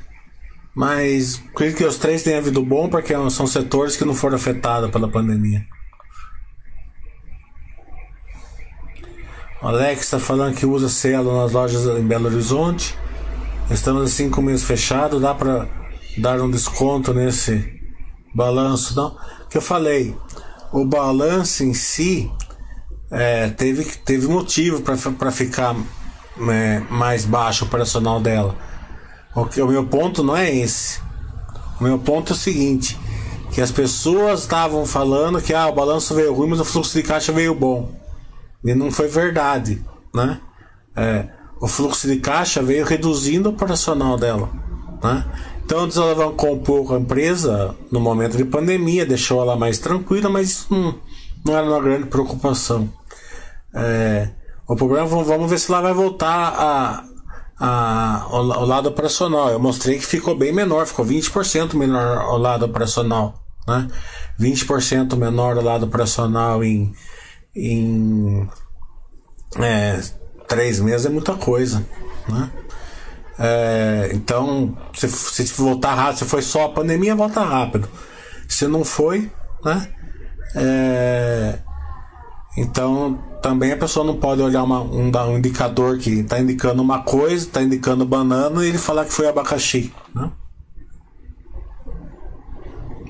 [0.75, 4.91] mas acredito que os três tenham havido bom porque são setores que não foram afetados
[4.91, 5.65] pela pandemia.
[9.63, 12.95] O Alex está falando que usa selo nas lojas em Belo Horizonte.
[13.71, 15.19] Estamos assim com o mês fechado.
[15.19, 15.69] Dá para
[16.19, 17.81] dar um desconto nesse
[18.35, 18.95] balanço?
[18.95, 19.17] Não.
[19.49, 20.17] Que eu falei,
[20.73, 22.31] o balanço em si
[23.11, 25.77] é, teve, teve motivo para ficar
[26.51, 28.57] é, mais baixo o operacional dela.
[29.35, 31.01] O, o meu ponto não é esse.
[31.81, 32.99] O meu ponto é o seguinte:
[33.53, 37.03] que as pessoas estavam falando que ah, o balanço veio ruim, mas o fluxo de
[37.03, 37.95] caixa veio bom.
[38.65, 39.85] E não foi verdade.
[40.15, 40.41] Né?
[40.97, 41.29] É,
[41.61, 44.51] o fluxo de caixa veio reduzindo o operacional dela.
[45.03, 45.25] Né?
[45.65, 50.51] Então desalavancou um pouco a empresa no momento de pandemia, deixou ela mais tranquila, mas
[50.51, 50.95] isso não
[51.47, 52.93] não era uma grande preocupação.
[53.73, 54.29] É,
[54.67, 57.05] o problema, vamos ver se lá vai voltar a,
[57.59, 59.51] a, o, o lado operacional.
[59.51, 63.45] Eu mostrei que ficou bem menor, ficou 20% menor o lado operacional.
[63.67, 63.89] Né?
[64.41, 66.93] 20% menor o lado operacional em,
[67.55, 68.49] em
[69.59, 70.01] é,
[70.49, 71.87] três meses é muita coisa.
[72.29, 72.51] Né?
[73.39, 77.89] É, então, se, se voltar rápido, se foi só a pandemia, volta rápido.
[78.49, 79.31] Se não foi,
[79.65, 79.93] né?
[80.57, 81.59] É,
[82.57, 87.03] então, também a pessoa não pode olhar uma, um, um indicador que está indicando uma
[87.03, 89.93] coisa, está indicando banana e ele falar que foi abacaxi.
[90.15, 90.33] Né?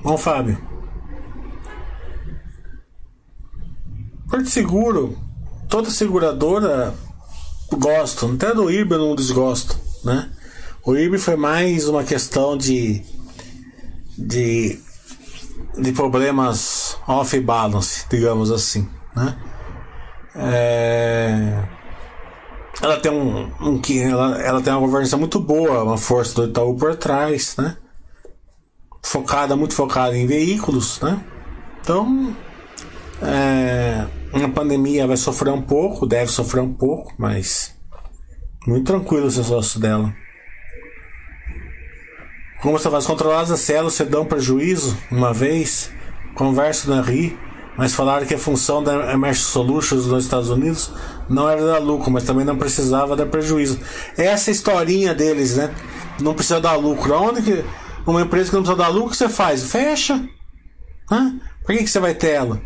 [0.03, 0.57] Bom, Fábio.
[4.29, 5.17] Porto Seguro,
[5.69, 6.93] toda seguradora
[7.75, 10.29] gosto, até do IRB eu não desgosto, né?
[10.85, 13.03] O IRB foi mais uma questão de
[14.17, 14.79] de
[15.79, 19.37] de problemas off balance, digamos assim, né?
[20.35, 21.63] É...
[22.81, 26.75] Ela tem um, um ela, ela tem uma governança muito boa, uma força do Itaú
[26.75, 27.75] por trás, né?
[29.01, 31.19] Focada, muito focada em veículos, né?
[31.81, 32.35] Então,
[33.21, 34.05] é,
[34.47, 37.75] pandemia vai sofrer um pouco, deve sofrer um pouco, mas
[38.67, 40.13] muito tranquilo os negócios dela.
[42.61, 45.91] Como você faz controladas as células, você dão prejuízo uma vez,
[46.33, 47.37] converso na RI,
[47.77, 50.91] mas falaram que a função da Emerge Solutions nos Estados Unidos
[51.29, 53.79] não era dar lucro, mas também não precisava dar prejuízo.
[54.17, 55.73] Essa historinha deles, né?
[56.19, 57.13] Não precisa dar lucro.
[57.13, 57.63] Aonde que
[58.05, 59.71] uma empresa que não precisa dar lucro, você faz?
[59.71, 60.27] Fecha.
[61.11, 61.39] Hã?
[61.63, 62.59] Por que, que você vai ter ela?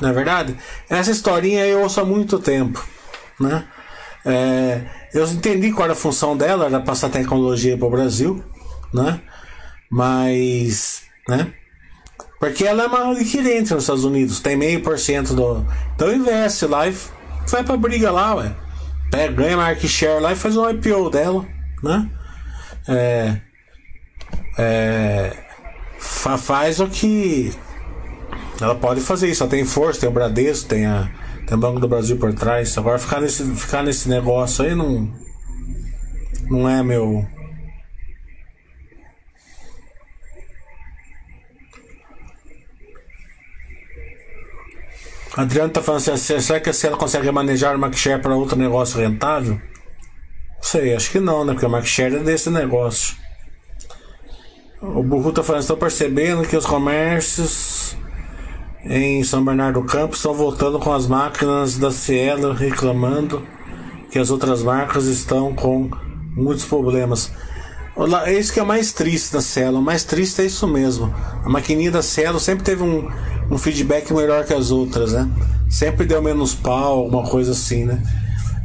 [0.00, 0.56] Não é verdade?
[0.88, 2.82] Essa historinha eu ouço há muito tempo.
[3.38, 3.64] Né?
[4.24, 4.80] É,
[5.12, 8.42] eu entendi qual era a função dela, era passar tecnologia para o Brasil,
[8.92, 9.20] né?
[9.90, 11.52] Mas, né?
[12.38, 15.66] Porque ela é uma adquirente nos Estados Unidos, tem meio por cento do.
[15.94, 16.96] Então investe lá e
[17.48, 18.54] vai pra briga lá, ué.
[19.10, 21.46] Pega, ganha market share lá e faz um IPO dela,
[21.82, 22.08] né?
[22.86, 23.40] É,
[24.58, 25.36] é,
[25.98, 27.52] faz o que
[28.60, 31.08] ela pode fazer isso, tem força, tem o Bradesco, tem, a,
[31.46, 32.76] tem o Banco do Brasil por trás.
[32.76, 35.12] Agora ficar nesse, ficar nesse negócio aí não.
[36.50, 37.26] Não é meu.
[45.38, 48.58] Adriano tá falando assim, será que se ela consegue manejar o market share para outro
[48.58, 49.54] negócio rentável?
[49.54, 51.52] Não sei, acho que não, né?
[51.52, 53.14] Porque o market share é desse negócio.
[54.82, 57.96] O Burru tá falando, estou percebendo que os comércios
[58.84, 63.46] em São Bernardo do Campo estão voltando com as máquinas da Cielo reclamando
[64.10, 65.88] que as outras marcas estão com
[66.34, 67.30] muitos problemas.
[68.24, 69.78] É isso que é mais triste da Cielo.
[69.78, 71.12] O mais triste é isso mesmo.
[71.44, 73.10] A maquininha da Cielo sempre teve um,
[73.50, 75.28] um feedback melhor que as outras, né?
[75.68, 78.00] Sempre deu menos pau, alguma coisa assim, né?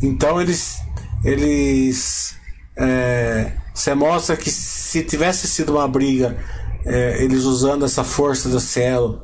[0.02, 0.78] Então eles.
[1.26, 2.36] Eles.
[2.78, 6.38] É, você mostra que se tivesse sido uma briga,
[6.86, 9.20] é, eles usando essa força da Cielo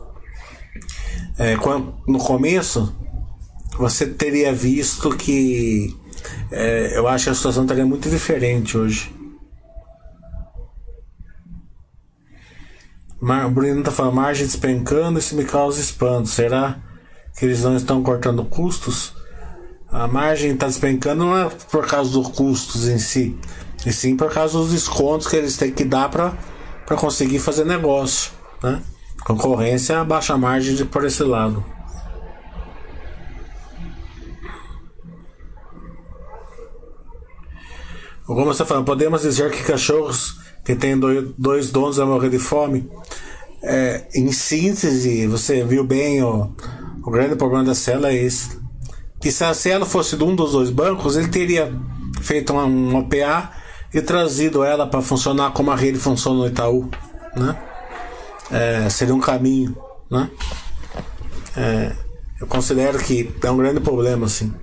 [1.38, 1.56] é,
[2.08, 2.96] no começo,
[3.78, 5.96] você teria visto que
[6.52, 9.19] é, eu acho que a situação estaria muito diferente hoje.
[13.22, 16.30] O Bruno está falando, margem despencando, isso me causa espanto.
[16.30, 16.78] Será
[17.38, 19.14] que eles não estão cortando custos?
[19.92, 23.36] A margem está despencando não é por causa dos custos em si,
[23.86, 28.32] e sim por causa dos descontos que eles têm que dar para conseguir fazer negócio.
[28.64, 28.82] Né?
[29.26, 31.66] Concorrência baixa margem de, por esse lado.
[38.26, 40.38] Como você tá falando, podemos dizer que cachorros
[40.70, 40.96] que têm
[41.36, 42.88] dois donos vão morrer de fome?
[43.64, 46.54] É, em síntese, você viu bem o,
[47.04, 48.60] o grande problema da cela é esse.
[49.20, 51.74] Que se a cela fosse de um dos dois bancos, ele teria
[52.22, 53.50] feito uma, um OPA
[53.92, 56.88] e trazido ela para funcionar como a rede funciona no Itaú,
[57.36, 57.58] né?
[58.52, 59.76] é, seria um caminho,
[60.08, 60.30] né?
[61.58, 61.96] É,
[62.40, 64.54] eu considero que é um grande problema, assim.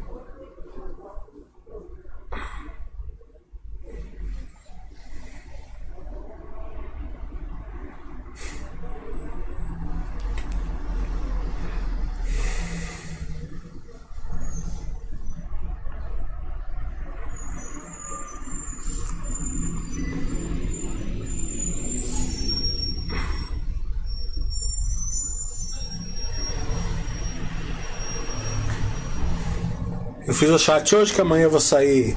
[30.36, 32.14] fiz o chat hoje, que amanhã eu vou sair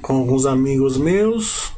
[0.00, 1.72] com alguns amigos meus.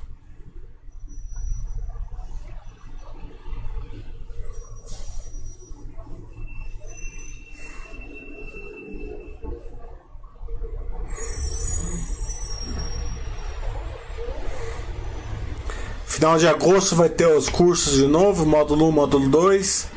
[16.04, 19.88] Final de agosto vai ter os cursos de novo, módulo 1, módulo 2.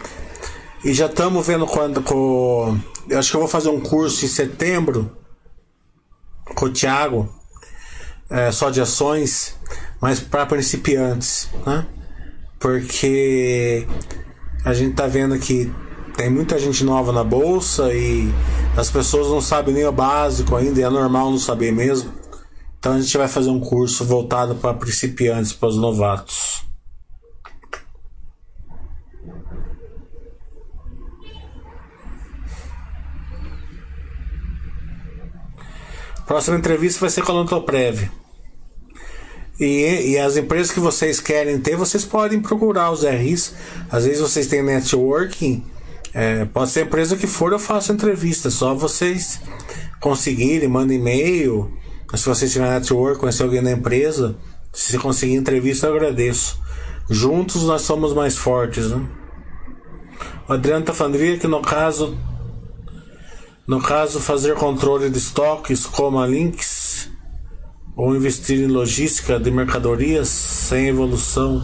[0.85, 2.01] E já estamos vendo quando.
[2.01, 2.79] Com...
[3.09, 5.11] Eu acho que eu vou fazer um curso em setembro
[6.57, 7.29] com o Thiago,
[8.31, 9.55] é, só de ações,
[10.01, 11.85] mas para principiantes, né?
[12.59, 13.87] Porque
[14.65, 15.71] a gente tá vendo que
[16.15, 18.33] tem muita gente nova na bolsa e
[18.75, 22.11] as pessoas não sabem nem o básico ainda, e é normal não saber mesmo.
[22.79, 26.66] Então a gente vai fazer um curso voltado para principiantes, para os novatos.
[36.27, 38.11] Próxima entrevista vai ser com a Lontoprev.
[39.57, 43.55] E, e as empresas que vocês querem ter, vocês podem procurar os RIs.
[43.89, 45.63] Às vezes vocês têm networking.
[46.13, 48.51] É, pode ser a empresa que for, eu faço entrevista.
[48.51, 49.39] Só vocês
[50.01, 51.71] conseguirem, mandem e-mail.
[52.13, 54.35] Se vocês tiverem network, conhecer alguém da empresa,
[54.73, 56.61] se conseguir entrevista, eu agradeço.
[57.09, 59.01] Juntos nós somos mais fortes, né?
[60.47, 62.17] O Adriano tá falando que no caso
[63.67, 67.09] no caso, fazer controle de estoques como a Lynx
[67.97, 71.61] ou investir em logística de mercadorias sem evolução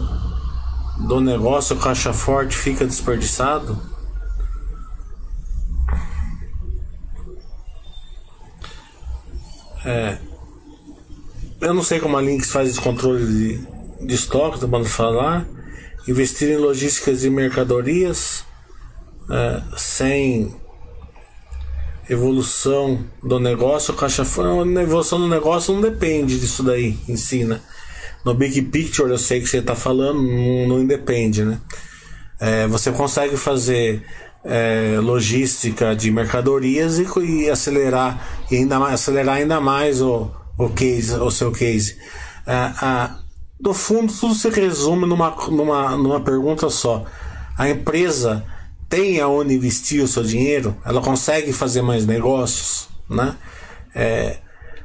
[1.08, 3.80] do negócio, o caixa forte fica desperdiçado?
[9.86, 10.18] É,
[11.60, 15.46] eu não sei como a Lynx faz esse controle de, de estoques, bom falar.
[16.06, 18.44] Investir em logísticas de mercadorias
[19.30, 20.54] é, sem
[22.08, 27.60] evolução do negócio, caixa a evolução do negócio não depende disso daí em si, né?
[28.24, 31.60] No big picture eu sei que você está falando, não, não independe, né?
[32.40, 34.02] É, você consegue fazer
[34.44, 40.68] é, logística de mercadorias e, e, acelerar e ainda mais, acelerar ainda mais o, o
[40.70, 41.96] case, o seu case.
[42.46, 43.10] É,
[43.60, 47.04] no fundo, tudo se resume numa, numa, numa pergunta só.
[47.56, 48.44] A empresa
[48.94, 53.36] tem aonde investir o seu dinheiro, ela consegue fazer mais negócios, né?
[53.92, 54.36] É,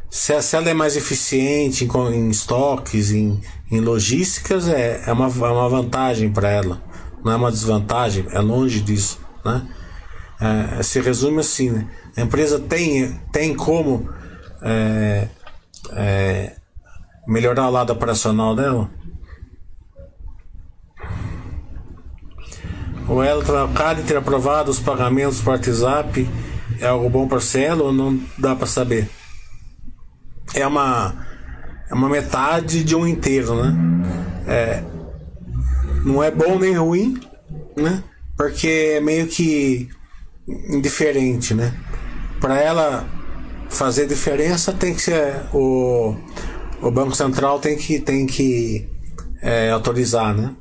[0.10, 3.39] se, se, ela é mais eficiente em, em estoques, em,
[3.72, 6.82] em logísticas, é, é, uma, é uma vantagem para ela,
[7.24, 9.68] não é uma desvantagem, é longe disso, né?
[10.41, 11.88] É, se resume assim, né?
[12.18, 14.10] a empresa tem, tem como
[14.64, 15.28] é,
[15.91, 16.55] é,
[17.28, 18.89] melhorar o lado operacional dela?
[23.10, 26.30] O ela trocado e ter aprovado os pagamentos por WhatsApp
[26.80, 29.10] é algo bom para Cielo ou não dá para saber?
[30.53, 31.28] É uma
[31.89, 33.76] é uma metade de um inteiro, né?
[34.47, 34.84] É,
[36.05, 37.20] não é bom nem ruim,
[37.76, 38.03] né?
[38.38, 39.89] Porque é meio que
[40.47, 41.74] indiferente, né?
[42.39, 43.07] Para ela
[43.70, 46.16] fazer diferença tem que ser o,
[46.80, 48.88] o Banco Central tem que tem que
[49.41, 50.53] é, autorizar, né?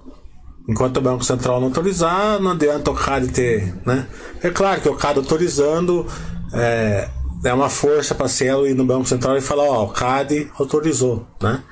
[0.69, 3.75] Enquanto o Banco Central não autorizar, não adianta o CAD ter.
[3.87, 4.07] Né?
[4.43, 6.07] É claro que o CAD autorizando
[6.53, 7.09] é,
[7.43, 11.27] é uma força para Cielo ir no Banco Central e falar: Ó, o CAD autorizou.
[11.43, 11.63] Né?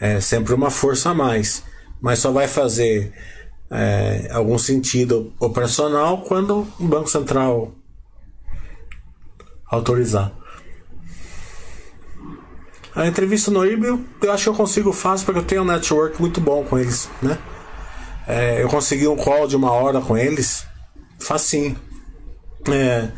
[0.00, 1.62] É sempre uma força a mais.
[2.02, 3.12] Mas só vai fazer
[3.70, 7.72] é, algum sentido operacional quando o Banco Central
[9.70, 10.32] autorizar.
[12.96, 16.20] A entrevista no IBIO, eu acho que eu consigo fácil porque eu tenho um network
[16.20, 17.38] muito bom com eles, né?
[18.26, 20.66] É, eu consegui um call de uma hora com eles,
[21.18, 21.76] facinho.
[22.68, 23.08] É,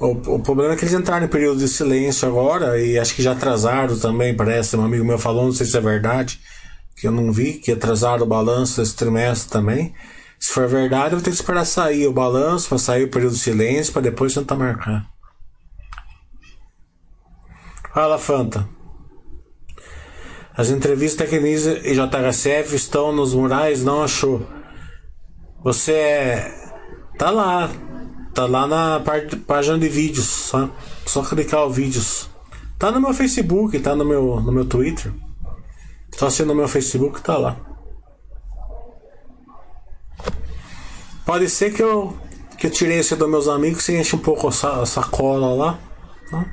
[0.00, 3.22] o, o, problema é que eles entraram em período de silêncio agora e acho que
[3.22, 4.76] já atrasaram também, parece.
[4.76, 6.40] Um amigo meu falou, não sei se é verdade,
[6.96, 9.94] que eu não vi, que atrasaram o balanço desse trimestre também.
[10.38, 13.34] Se for verdade, eu vou ter que esperar sair o balanço, para sair o período
[13.34, 15.06] de silêncio, para depois tentar marcar.
[17.92, 18.68] Fala, Fanta.
[20.56, 24.46] As entrevistas da Kenise e JHCF estão nos murais, não achou?
[25.64, 26.72] Você é,
[27.18, 27.68] tá lá,
[28.32, 30.70] tá lá na parte, página de vídeos, só,
[31.04, 32.30] só clicar os vídeos.
[32.78, 35.12] Tá no meu Facebook, tá no meu, no meu Twitter.
[36.16, 37.56] Só se no meu Facebook tá lá.
[41.26, 42.16] Pode ser que eu
[42.56, 45.78] que eu tirei esse dos meus amigos e enche um pouco a sacola lá.
[46.30, 46.46] Tá?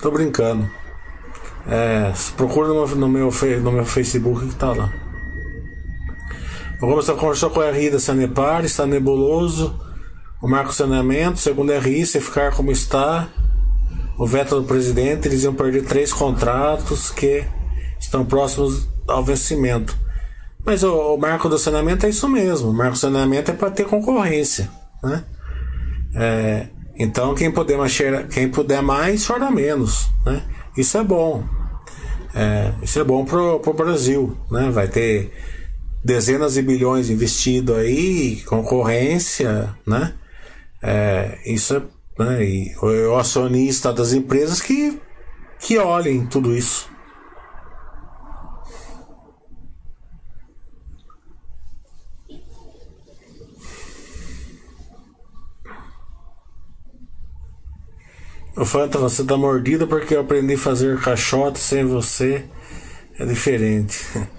[0.00, 0.68] Tô brincando.
[1.68, 3.30] É, procura no, no, meu,
[3.62, 4.92] no meu Facebook que tá lá.
[6.80, 9.80] Vamos conversar com a RI da Sanepar, está nebuloso.
[10.42, 13.28] O marco saneamento, segundo a RI, se ficar como está,
[14.18, 17.44] o veto do presidente, eles iam perder três contratos que
[17.98, 19.96] estão próximos ao vencimento.
[20.64, 22.70] Mas o, o marco do saneamento é isso mesmo.
[22.70, 24.70] O marco do saneamento é para ter concorrência.
[25.02, 25.24] Né?
[26.14, 27.98] É, então quem puder, mais,
[28.32, 30.10] quem puder mais, chora menos.
[30.24, 30.42] Né?
[30.76, 31.44] Isso é bom.
[32.34, 34.70] É, isso é bom pro, pro Brasil, né?
[34.70, 35.32] Vai ter
[36.04, 40.12] dezenas de bilhões investido aí, concorrência, né?
[40.82, 41.82] É, isso é,
[42.22, 42.44] né?
[42.44, 45.00] E o acionista das empresas que,
[45.58, 46.90] que olhem tudo isso.
[58.56, 62.44] O Fanta, você dá mordida porque eu aprendi a fazer caixote sem você.
[63.18, 63.98] É diferente.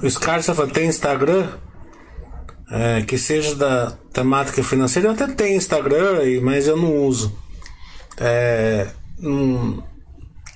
[0.00, 1.58] O Scarça tem Instagram?
[2.70, 5.08] É, que seja da temática financeira.
[5.08, 7.36] Eu até tenho Instagram, mas eu não uso.
[8.18, 8.88] É,
[9.20, 9.80] hum,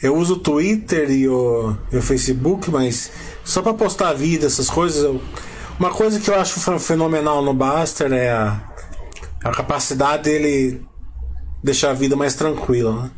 [0.02, 3.10] eu uso o Twitter e o, e o Facebook, mas
[3.44, 5.02] só para postar a vida, essas coisas.
[5.02, 5.20] Eu,
[5.78, 8.62] uma coisa que eu acho fenomenal no Baster é a,
[9.42, 10.82] a capacidade dele
[11.62, 13.04] deixar a vida mais tranquila.
[13.04, 13.10] Né?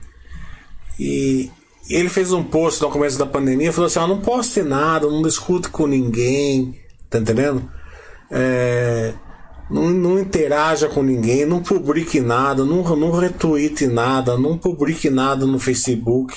[0.99, 1.51] E
[1.89, 5.23] ele fez um post no começo da pandemia, falou assim: ah, não poste nada, não
[5.23, 6.79] discute com ninguém,
[7.11, 7.69] tá entendendo?
[8.31, 9.15] É,
[9.71, 15.47] não, não, interaja com ninguém, não publique nada, não, não retweete nada, não publique nada
[15.47, 16.37] no Facebook,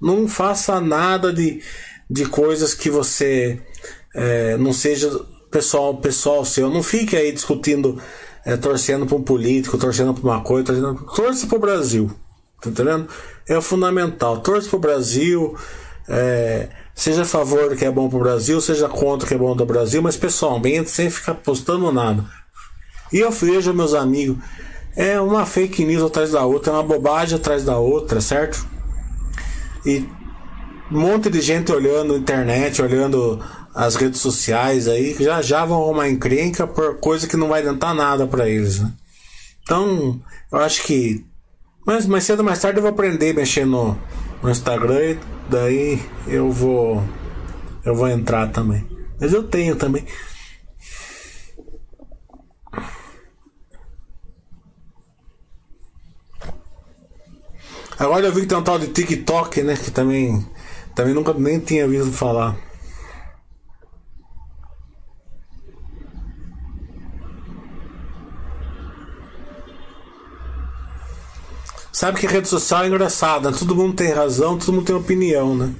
[0.00, 1.62] não faça nada de,
[2.10, 3.60] de coisas que você
[4.14, 5.10] é, não seja
[5.50, 6.70] pessoal pessoal seu.
[6.70, 8.00] Não fique aí discutindo,
[8.44, 12.10] é, torcendo para um político, torcendo para uma coisa, torcendo, torce para o Brasil,
[12.60, 13.08] tá entendendo?
[13.48, 15.56] É fundamental, torce para o Brasil.
[16.08, 16.68] É,
[16.98, 19.38] seja a favor do que é bom para o Brasil, seja contra o que é
[19.38, 22.24] bom do Brasil, mas pessoalmente, sem ficar postando nada.
[23.12, 24.36] E eu vejo, meus amigos,
[24.96, 28.66] é uma fake news atrás da outra, é uma bobagem atrás da outra, certo?
[29.86, 30.08] E
[30.90, 33.40] um monte de gente olhando internet, olhando
[33.72, 37.94] as redes sociais aí, já já vão arrumar encrenca por coisa que não vai adiantar
[37.94, 38.92] nada para eles, né?
[39.62, 40.20] Então,
[40.50, 41.24] eu acho que.
[41.86, 43.96] Mas mais cedo ou mais tarde eu vou aprender a mexer no,
[44.42, 45.18] no Instagram e
[45.48, 47.02] daí eu vou
[47.84, 48.86] eu vou entrar também.
[49.20, 50.04] Mas eu tenho também.
[57.98, 59.76] Agora eu vi que tem um tal de TikTok, né?
[59.76, 60.46] Que também,
[60.94, 62.56] também nunca nem tinha visto falar.
[71.98, 75.74] Sabe que rede social é engraçada, todo mundo tem razão, todo mundo tem opinião, né?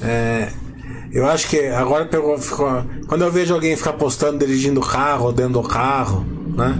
[0.00, 0.48] É,
[1.10, 5.32] eu acho que agora pegou, ficou, quando eu vejo alguém ficar postando dirigindo o carro,
[5.32, 6.24] dentro do carro,
[6.54, 6.78] né?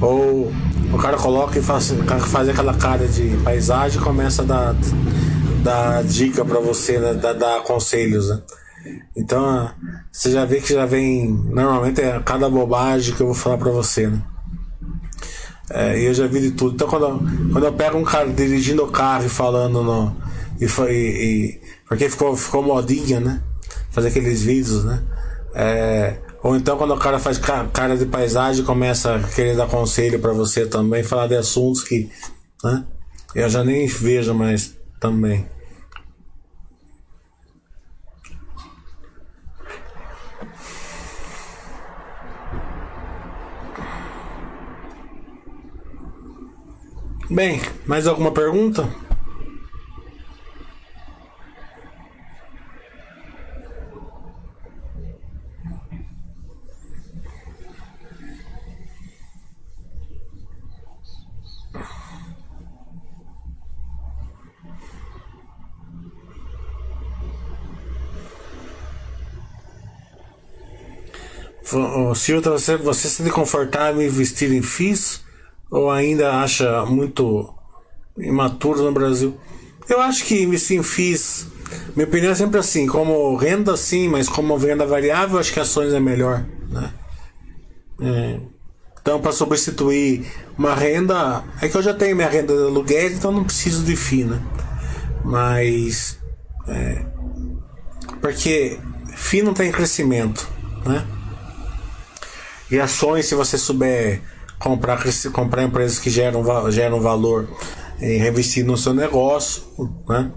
[0.00, 0.50] Ou
[0.90, 1.92] o cara coloca e faz,
[2.30, 4.74] faz aquela cara de paisagem e começa a dar,
[5.62, 7.12] dar dica para você, né?
[7.12, 8.40] dar, dar conselhos, né?
[9.14, 9.70] Então
[10.10, 11.28] você já vê que já vem.
[11.28, 14.18] Normalmente é cada bobagem que eu vou falar para você, né?
[15.74, 16.74] É, eu já vi de tudo.
[16.74, 17.18] Então quando,
[17.50, 20.14] quando eu pego um cara dirigindo o carro e falando no.
[20.60, 20.94] E foi.
[20.94, 23.42] E, porque ficou, ficou modinha, né?
[23.90, 25.02] Fazer aqueles vídeos, né?
[25.54, 30.18] É, ou então quando o cara faz cara de paisagem começa a querer dar conselho
[30.18, 32.10] para você também, falar de assuntos que.
[32.62, 32.84] Né?
[33.34, 35.46] Eu já nem vejo mais também.
[47.32, 48.86] Bem, mais alguma pergunta?
[72.22, 75.21] Silvio, você, você se confortável em investir em FIIs?
[75.72, 77.52] Ou ainda acha muito
[78.18, 79.34] imaturo no Brasil?
[79.88, 81.46] Eu acho que em FIIs,
[81.96, 85.94] minha opinião é sempre assim, como renda sim, mas como renda variável, acho que ações
[85.94, 86.92] é melhor, né?
[88.02, 88.40] É.
[89.00, 93.32] Então, para substituir uma renda, é que eu já tenho minha renda de aluguel, então
[93.32, 94.42] não preciso de FII, né?
[95.24, 96.18] Mas,
[96.68, 97.04] é,
[98.20, 98.78] porque
[99.16, 100.46] FII não tem crescimento,
[100.84, 101.04] né?
[102.70, 104.20] E ações, se você souber
[104.62, 105.02] comprar,
[105.32, 107.48] comprar empresas que geram, geram valor
[108.00, 109.62] e revestir no seu negócio,
[110.08, 110.30] né?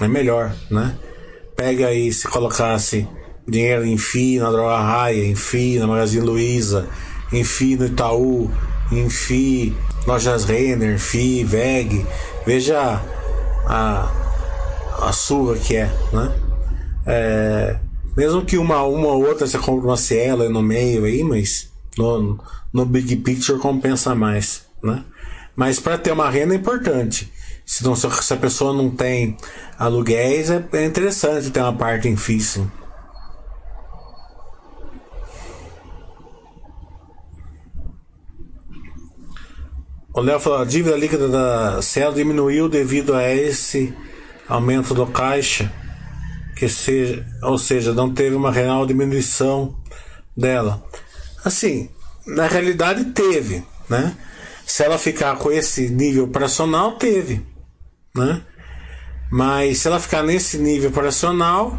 [0.00, 0.96] É melhor, né?
[1.56, 3.08] Pega aí, se colocasse
[3.46, 6.88] dinheiro em FI, na Droga Raia, em FI, na Magazine Luiza,
[7.32, 8.50] em FI no Itaú,
[8.92, 12.06] em FI, Lojas Renner, FI, VEG,
[12.46, 13.00] veja
[13.66, 14.10] a,
[15.02, 16.32] a sua que é, né?
[17.06, 17.76] É,
[18.16, 22.38] mesmo que uma, uma ou outra você compre uma Cielo no meio aí, mas no,
[22.74, 25.04] no Big Picture compensa mais, né?
[25.54, 27.32] Mas para ter uma renda é importante.
[27.64, 29.36] Se, não, se a pessoa não tem
[29.78, 32.60] aluguéis, é, é interessante ter uma parte em FIIs.
[40.12, 43.94] O Léo falou, a dívida líquida da Cielo diminuiu devido a esse
[44.48, 45.72] aumento do caixa,
[46.56, 49.76] que seja, ou seja, não teve uma real diminuição
[50.36, 50.84] dela.
[51.44, 51.88] Assim,
[52.26, 54.16] na realidade teve, né?
[54.66, 57.46] Se ela ficar com esse nível operacional, teve,
[58.14, 58.42] né?
[59.30, 61.78] Mas se ela ficar nesse nível operacional,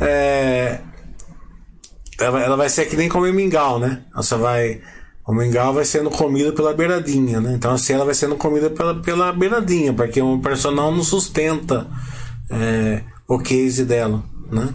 [0.00, 0.80] é,
[2.18, 4.02] ela, ela vai ser que nem comer mingau, né?
[4.14, 4.80] Você vai
[5.26, 7.54] o mingau vai sendo comido pela beiradinha, né?
[7.54, 11.86] Então assim ela vai sendo comida pela, pela beiradinha, porque o personal não sustenta
[12.50, 14.74] é, o case dela, né?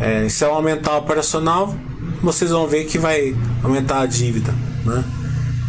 [0.00, 1.74] É, se ela aumentar o operacional,
[2.22, 4.52] vocês vão ver que vai aumentar a dívida,
[4.84, 5.04] né?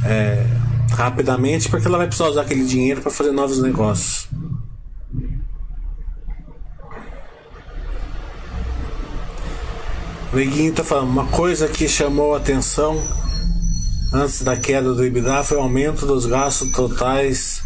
[0.05, 0.45] É,
[0.91, 4.27] rapidamente, porque ela vai precisar usar aquele dinheiro para fazer novos negócios.
[10.31, 13.01] O Iguinho tá falando, uma coisa que chamou a atenção
[14.13, 17.63] antes da queda do EBITDA foi o aumento dos gastos totais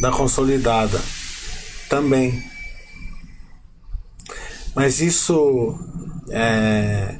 [0.00, 0.98] da consolidada.
[1.88, 2.42] Também.
[4.74, 5.78] Mas isso
[6.30, 7.16] é,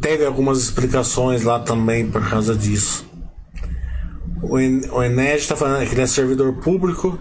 [0.00, 3.06] teve algumas explicações lá também por causa disso.
[4.42, 4.58] O
[5.02, 7.18] Ened está falando que ele é servidor público.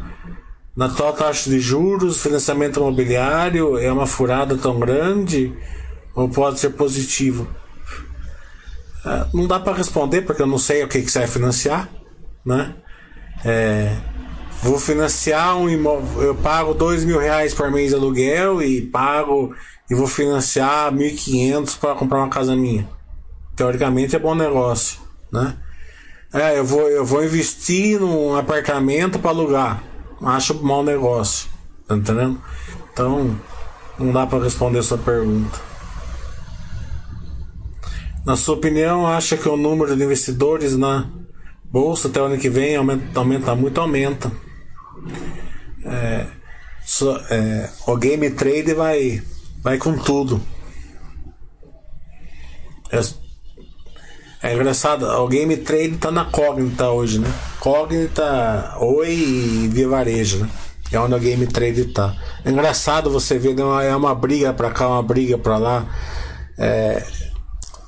[0.76, 5.54] Na atual taxa de juros, financiamento imobiliário é uma furada tão grande
[6.14, 7.48] ou pode ser positivo?
[9.06, 11.90] É, não dá para responder porque eu não sei o que, que você vai financiar,
[12.46, 12.76] né?
[13.44, 13.96] É,
[14.62, 19.56] vou financiar um imóvel, eu pago dois mil reais por mês de aluguel e pago
[19.90, 22.88] e vou financiar 1.500 para comprar uma casa minha.
[23.56, 25.00] Teoricamente é bom negócio,
[25.32, 25.58] né?
[26.34, 29.84] É, eu vou, eu vou investir num apartamento para alugar.
[30.22, 31.50] Acho mau negócio,
[31.88, 32.42] tá entendendo?
[32.92, 33.40] Então,
[33.98, 35.60] não dá para responder essa pergunta.
[38.26, 41.08] Na sua opinião, acha que o número de investidores na
[41.66, 43.80] bolsa até o ano que vem aumenta, aumenta muito?
[43.80, 44.32] Aumenta.
[45.86, 46.26] É,
[46.84, 49.22] so, é, o game trade vai,
[49.66, 50.40] vai com tudo.
[52.92, 53.02] É,
[54.44, 57.28] é engraçado, o game trade tá na Cognita hoje, né?
[57.60, 60.50] Cognita, Oi e Via Varejo, né?
[60.92, 62.16] É onde o game trade tá.
[62.46, 63.90] É engraçado você ver, né?
[63.90, 65.84] é uma briga pra cá, uma briga pra lá.
[66.60, 67.04] É,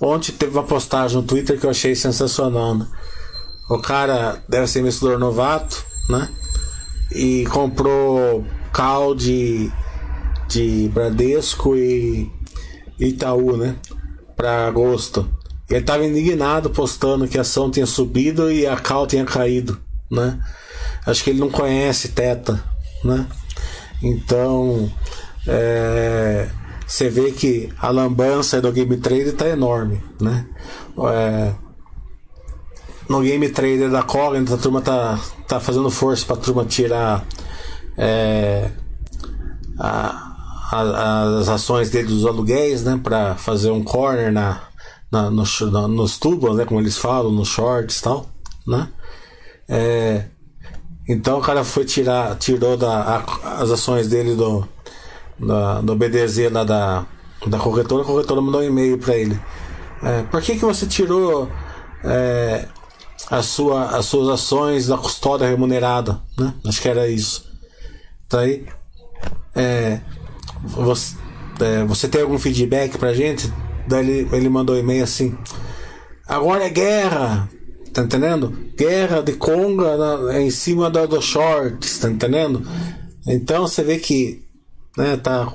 [0.02, 2.88] Ontem teve uma postagem no Twitter que eu achei sensacional, né?
[3.70, 6.28] O cara deve ser investidor novato, né?
[7.12, 9.72] E comprou cal de,
[10.48, 12.32] de Bradesco e
[13.00, 13.76] Itaú, né?
[14.36, 15.30] Para agosto.
[15.70, 19.78] Ele estava indignado postando que a ação tinha subido e a cal tinha caído,
[20.10, 20.40] né?
[21.06, 22.64] Acho que ele não conhece Teta,
[23.04, 23.28] né?
[24.02, 24.90] Então,
[25.46, 26.48] é,
[26.86, 30.46] você vê que a lambança do Game Trader está enorme, né?
[31.12, 31.54] É,
[33.10, 37.26] no Game Trader da Cognita, a turma tá, tá fazendo força para a turma tirar
[37.98, 38.70] é,
[39.80, 40.27] a,
[40.72, 43.00] a, as ações dele dos aluguéis, né?
[43.02, 44.62] Para fazer um corner na,
[45.12, 45.44] na, no,
[45.88, 46.66] nos tubos, né?
[46.66, 48.30] Como eles falam, nos shorts e tal,
[48.66, 48.90] né?
[49.70, 50.26] É,
[51.08, 54.68] então o cara foi tirar, tirou da, a, as ações dele do,
[55.40, 57.06] da, do BDZ lá da,
[57.46, 59.40] da corretora, a corretora mandou um e-mail para ele.
[60.04, 61.50] É, por que, que você tirou
[62.04, 62.68] é,
[63.30, 66.22] a sua, as suas ações da custódia remunerada?
[66.38, 66.54] Né?
[66.66, 67.50] Acho que era isso.
[68.30, 68.66] Daí,
[69.56, 70.02] é,
[70.64, 71.16] você,
[71.60, 73.52] é, você tem algum feedback pra gente?
[73.88, 75.38] Daí ele, ele mandou um e-mail assim:
[76.28, 77.50] Agora é guerra,
[77.94, 78.54] tá entendendo?
[78.76, 82.66] Guerra de Conga na, em cima da, do shorts, tá entendendo?
[83.26, 84.48] Então você vê que
[84.98, 85.16] né?
[85.16, 85.54] Tá,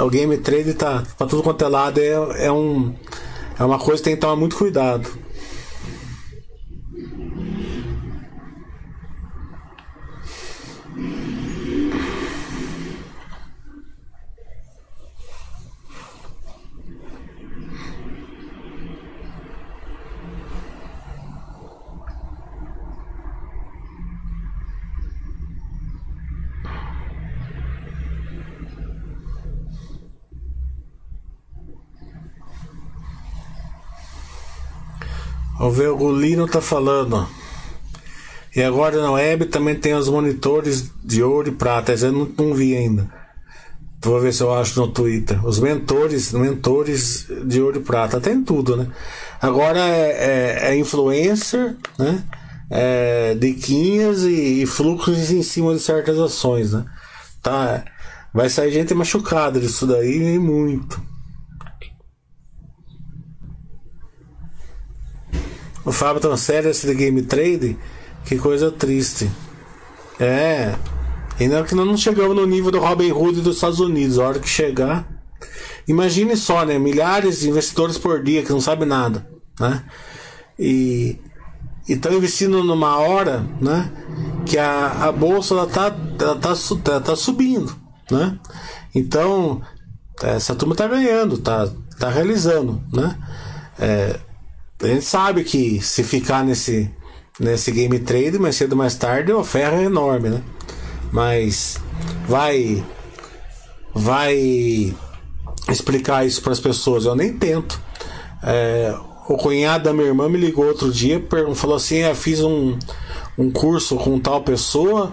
[0.00, 2.94] o game trade tá para tudo quanto é lado, é, é, um,
[3.58, 5.08] é uma coisa que tem que tomar muito cuidado.
[35.58, 37.26] O Vergolino tá falando.
[38.54, 41.92] E agora na web também tem os monitores de ouro e prata.
[41.92, 43.08] Essa eu não, não vi ainda.
[44.00, 45.44] Vou ver se eu acho no Twitter.
[45.44, 48.86] Os mentores, mentores de ouro e prata, tem tudo, né?
[49.42, 52.22] Agora é, é, é influencer, né?
[52.70, 56.84] É, diquinhas e, e, fluxos em cima de certas ações, né?
[57.42, 57.84] Tá,
[58.32, 61.00] vai sair gente machucada disso daí e muito.
[65.88, 67.78] O Fábio sério esse de game trade,
[68.26, 69.30] que coisa triste.
[70.20, 70.74] É.
[71.40, 74.18] Ainda que nós não chegamos no nível do Robin Hood dos Estados Unidos.
[74.18, 75.08] A hora que chegar.
[75.86, 76.78] Imagine só, né?
[76.78, 79.26] Milhares de investidores por dia que não sabem nada,
[79.58, 79.82] né?
[80.58, 81.18] E
[81.88, 83.90] estão investindo numa hora, né?
[84.44, 87.74] Que a, a bolsa ela tá, tá, tá subindo,
[88.10, 88.38] né?
[88.94, 89.62] Então
[90.22, 91.66] essa turma tá ganhando, tá,
[91.98, 93.16] tá realizando, né?
[93.78, 94.20] É,
[94.80, 96.90] a gente sabe que se ficar nesse,
[97.38, 100.42] nesse game trade, mais cedo ou mais tarde, o ferro é enorme, né?
[101.12, 101.78] Mas
[102.26, 102.84] vai.
[103.94, 104.94] Vai
[105.68, 107.04] explicar isso para as pessoas.
[107.04, 107.80] Eu nem tento.
[108.42, 108.94] É,
[109.28, 111.22] o cunhado da minha irmã me ligou outro dia,
[111.54, 112.78] falou assim: eu fiz um,
[113.36, 115.12] um curso com tal pessoa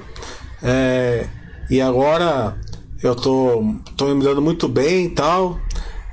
[0.62, 1.28] é,
[1.70, 2.58] e agora
[3.04, 5.60] eu tô, tô me dando muito bem e tal.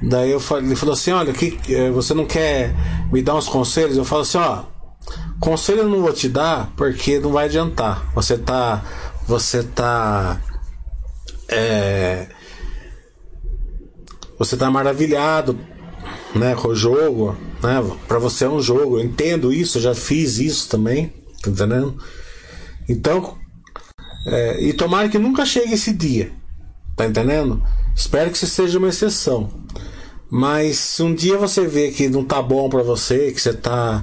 [0.02, 2.74] Daí eu falei, ele falou assim: Olha, que, eh, você não quer
[3.12, 3.96] me dar uns conselhos?
[3.96, 4.64] Eu falo assim: Ó,
[5.40, 8.10] conselho eu não vou te dar porque não vai adiantar.
[8.14, 8.82] Você tá.
[9.26, 10.40] Você tá.
[11.48, 12.28] É,
[14.38, 15.58] você tá maravilhado
[16.34, 17.36] né, com o jogo.
[17.62, 17.96] Né?
[18.08, 18.98] Para você é um jogo.
[18.98, 21.12] Eu entendo isso, eu já fiz isso também.
[21.42, 21.96] Tá entendendo?
[22.88, 23.40] Então.
[24.24, 26.32] É, e tomara que nunca chegue esse dia.
[26.96, 27.62] Tá entendendo?
[27.94, 29.50] Espero que isso seja uma exceção.
[30.34, 34.02] Mas se um dia você vê que não tá bom para você, que você tá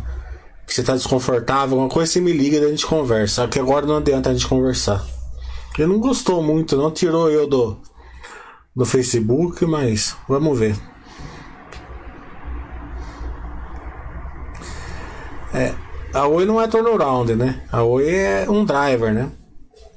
[0.67, 3.47] que você tá desconfortável, alguma coisa, você me liga e a gente conversa.
[3.47, 5.03] Que agora não adianta a gente conversar.
[5.75, 7.81] Ele não gostou muito, não tirou eu do
[8.75, 10.75] do Facebook, mas vamos ver.
[15.51, 15.73] É,
[16.13, 17.63] a Oi não é turnaround, né?
[17.71, 19.31] A Oi é um driver, né?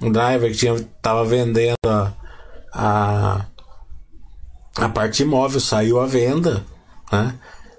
[0.00, 2.12] Um driver que tinha, tava vendendo a,
[2.72, 3.46] a
[4.76, 6.64] a parte imóvel saiu à venda,
[7.10, 7.34] né?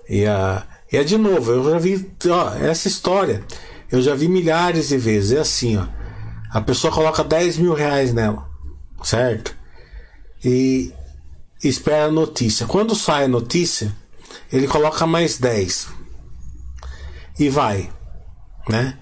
[0.09, 3.43] E a e é de novo, eu já vi, ó, essa história,
[3.91, 5.31] eu já vi milhares de vezes.
[5.31, 5.87] É assim, ó.
[6.51, 8.47] A pessoa coloca 10 mil reais nela,
[9.03, 9.57] certo?
[10.45, 10.93] E
[11.63, 12.67] espera a notícia.
[12.67, 13.91] Quando sai a notícia,
[14.51, 15.87] ele coloca mais 10.
[17.39, 17.89] E vai,
[18.69, 18.95] né?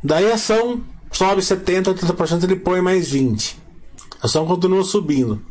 [0.00, 0.80] Daí a ação
[1.10, 3.60] sobe 70, 80%, ele põe mais 20.
[4.22, 5.44] A ação continua subindo.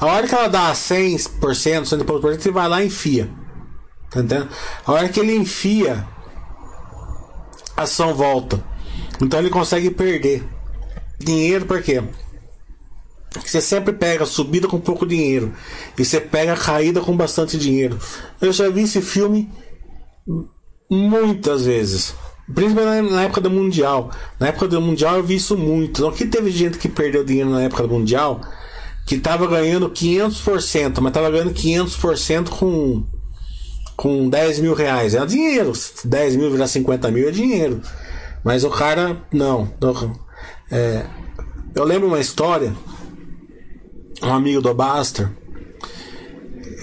[0.00, 1.28] A hora que ela dá 100%,
[1.84, 3.30] 100%, ele vai lá e enfia.
[4.10, 4.48] Tá entendendo?
[4.86, 6.06] A hora que ele enfia,
[7.76, 8.64] a ação volta.
[9.20, 10.42] Então ele consegue perder
[11.18, 12.02] dinheiro por quê?
[13.44, 15.52] Você sempre pega subida com pouco dinheiro
[15.96, 17.98] e você pega caída com bastante dinheiro.
[18.40, 19.48] Eu já vi esse filme
[20.90, 22.14] muitas vezes.
[22.52, 24.10] Principalmente na época do Mundial.
[24.40, 26.08] Na época do Mundial eu vi isso muito.
[26.08, 28.40] Aqui teve gente que perdeu dinheiro na época do Mundial
[29.10, 33.04] que estava ganhando 500%, mas estava ganhando 500% com,
[33.96, 35.16] com 10 mil reais.
[35.16, 35.72] É dinheiro.
[36.04, 37.82] 10 mil virar 50 mil é dinheiro.
[38.44, 39.68] Mas o cara, não.
[40.70, 41.04] É,
[41.74, 42.72] eu lembro uma história.
[44.22, 45.28] Um amigo do Baster.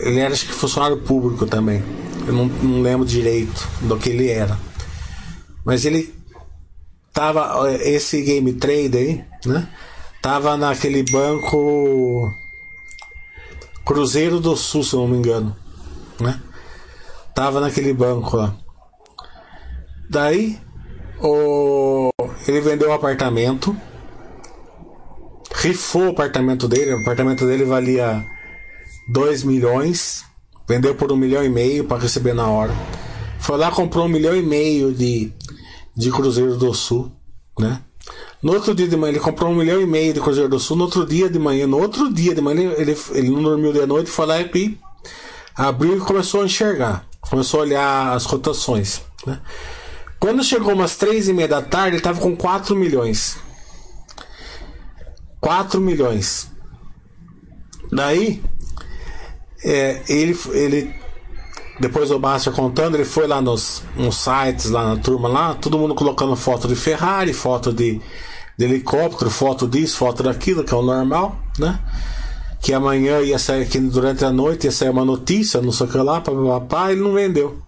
[0.02, 1.82] Ele era, acho que, funcionário público também.
[2.28, 4.60] Eu não, não lembro direito do que ele era.
[5.64, 6.14] Mas ele
[7.14, 7.72] tava.
[7.84, 9.70] Esse game trade aí, né?
[10.22, 12.32] Tava naquele banco
[13.86, 15.56] Cruzeiro do Sul, se não me engano,
[16.20, 16.42] né?
[17.34, 18.56] Tava naquele banco lá.
[20.10, 20.60] Daí
[21.22, 22.10] o...
[22.48, 23.76] ele vendeu o um apartamento,
[25.56, 28.26] rifou o apartamento dele, o apartamento dele valia
[29.10, 30.26] 2 milhões,
[30.68, 32.74] vendeu por um milhão e meio para receber na hora.
[33.40, 35.32] Foi lá comprou um milhão e meio de,
[35.96, 37.12] de Cruzeiro do Sul,
[37.58, 37.82] né?
[38.42, 40.78] No outro dia de manhã, ele comprou um milhão e meio de Cruzeiro do Sul.
[40.78, 43.86] No outro dia de manhã, no outro dia de manhã, ele, ele não dormiu de
[43.86, 44.78] noite, foi lá e
[45.56, 47.06] abriu e começou a enxergar.
[47.20, 49.02] Começou a olhar as cotações.
[49.26, 49.42] Né?
[50.20, 53.38] Quando chegou umas três e meia da tarde, ele estava com 4 milhões.
[55.42, 56.52] 4 milhões.
[57.92, 58.44] Daí,
[59.64, 60.96] é, ele, ele
[61.80, 65.78] depois o Master contando, ele foi lá nos, nos sites, lá na turma, lá, todo
[65.78, 68.02] mundo colocando foto de Ferrari, foto de,
[68.58, 71.80] de helicóptero, foto disso, foto daquilo, que é o normal, né?
[72.60, 75.90] Que amanhã ia sair aqui durante a noite, ia sair uma notícia, não sei o
[75.90, 77.62] que lá, papapá, ele não vendeu.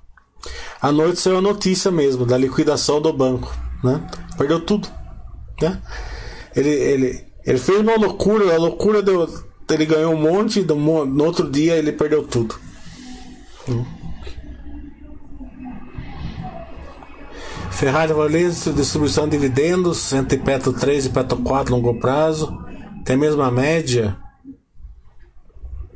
[0.81, 4.01] À noite saiu a notícia mesmo, da liquidação do banco, né?
[4.37, 4.87] Perdeu tudo,
[5.61, 5.79] né?
[6.55, 9.29] Ele, ele, ele fez uma loucura, a loucura deu,
[9.69, 12.55] ele ganhou um monte, no outro dia ele perdeu tudo.
[17.79, 22.53] Ferrari Valência, distribuição de dividendos entre Petro 3 e Petro 4 longo prazo.
[23.05, 24.17] Tem a mesma média.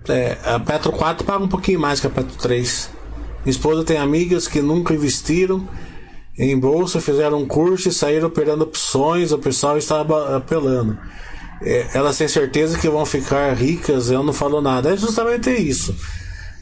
[0.08, 2.90] É, a Petro 4 paga um pouquinho mais que a Petro 3.
[3.44, 5.68] Minha esposa tem amigas que nunca investiram
[6.40, 9.34] em bolsa, fizeram um curso e saíram operando opções.
[9.34, 10.98] O pessoal estava apelando.
[11.62, 14.10] É, elas têm certeza que vão ficar ricas.
[14.10, 14.94] Eu não falo nada.
[14.94, 15.94] É justamente isso.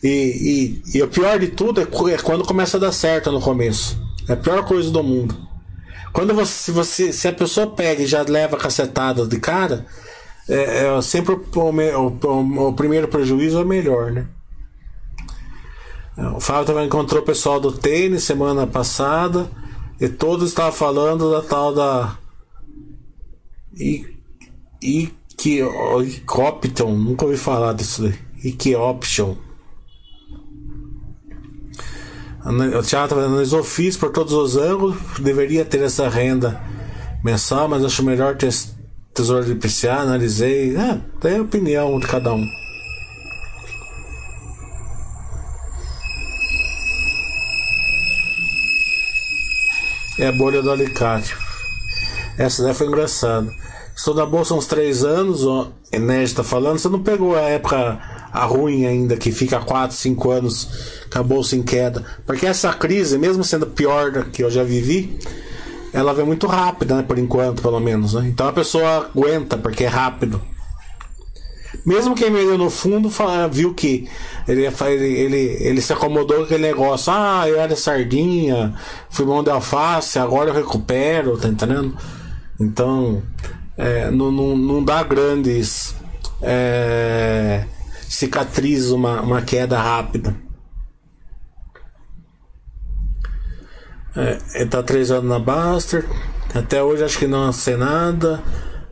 [0.01, 3.39] E, e, e o pior de tudo é, é quando começa a dar certo no
[3.39, 4.09] começo.
[4.27, 5.35] É a pior coisa do mundo.
[6.13, 9.85] Quando você, você se a pessoa pega e já leva cacetada de cara,
[10.47, 14.27] é, é sempre o, o, o, o, primeiro prejuízo é melhor, né?
[16.35, 19.49] O Fábio também encontrou o pessoal do tênis semana passada
[19.99, 22.17] e todos estavam falando da tal da
[23.73, 24.05] e
[24.83, 28.11] e que Option, nunca ouvi falar disso.
[28.43, 29.35] E que Option.
[32.43, 36.59] O teatro analisou FIIs por todos os ângulos, deveria ter essa renda
[37.23, 38.51] mensal, mas acho melhor ter
[39.13, 40.75] tesouro de IPCA, analisei.
[40.75, 42.45] É, tem a opinião de cada um.
[50.17, 51.35] É a bolha do alicate.
[52.37, 53.53] Essa daí foi engraçada.
[53.95, 56.79] Estou na bolsa uns três anos, o Enérgio tá falando.
[56.79, 57.99] Você não pegou a época
[58.31, 60.69] a ruim ainda, que fica 4, 5 anos
[61.11, 62.03] com a bolsa em queda.
[62.25, 65.19] Porque essa crise, mesmo sendo pior que eu já vivi,
[65.93, 67.03] ela vem muito rápida, né?
[67.03, 68.13] Por enquanto, pelo menos.
[68.13, 68.27] Né?
[68.27, 70.41] Então a pessoa aguenta, porque é rápido.
[71.85, 73.09] Mesmo quem vendeu no fundo
[73.49, 74.07] viu que
[74.47, 77.11] ele, ele, ele, ele se acomodou com aquele negócio.
[77.13, 78.73] Ah, eu era sardinha,
[79.09, 81.97] fui mão de alface, agora eu recupero, tá entendendo?
[82.59, 83.23] Então,
[83.77, 85.95] é, não, não, não dá grandes
[86.41, 87.65] é,
[88.11, 90.35] cicatrizes uma, uma queda rápida.
[94.13, 96.05] É, ele tá três anos na Baster.
[96.53, 98.43] Até hoje acho que não sei nada.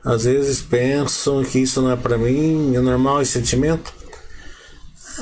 [0.06, 2.74] Às vezes pensam que isso não é para mim.
[2.74, 3.94] É normal esse sentimento.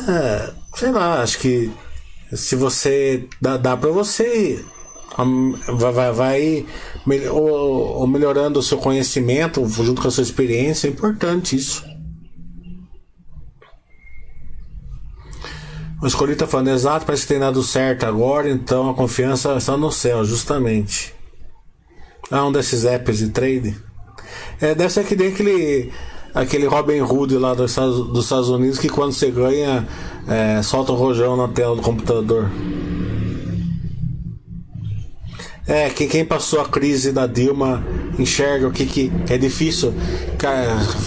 [0.07, 1.71] É, sei lá, acho que
[2.31, 4.63] se você dá, dá para você
[5.75, 6.65] vai, vai, vai
[7.31, 11.96] ou, ou melhorando o seu conhecimento junto com a sua experiência, é importante isso.
[16.01, 19.75] O escolhi tá falando exato, parece que tem dado certo agora, então a confiança está
[19.75, 21.13] no céu, justamente.
[22.29, 23.75] Ah, um desses apps de trade.
[24.61, 25.91] É, deve ser que nem aquele,
[26.35, 29.87] aquele Robin Hood lá dos dos Estados Unidos que quando você ganha,
[30.27, 32.49] é, solta o rojão na tela do computador.
[35.67, 37.83] É, que quem passou a crise da Dilma
[38.17, 39.93] enxerga o que, que é difícil.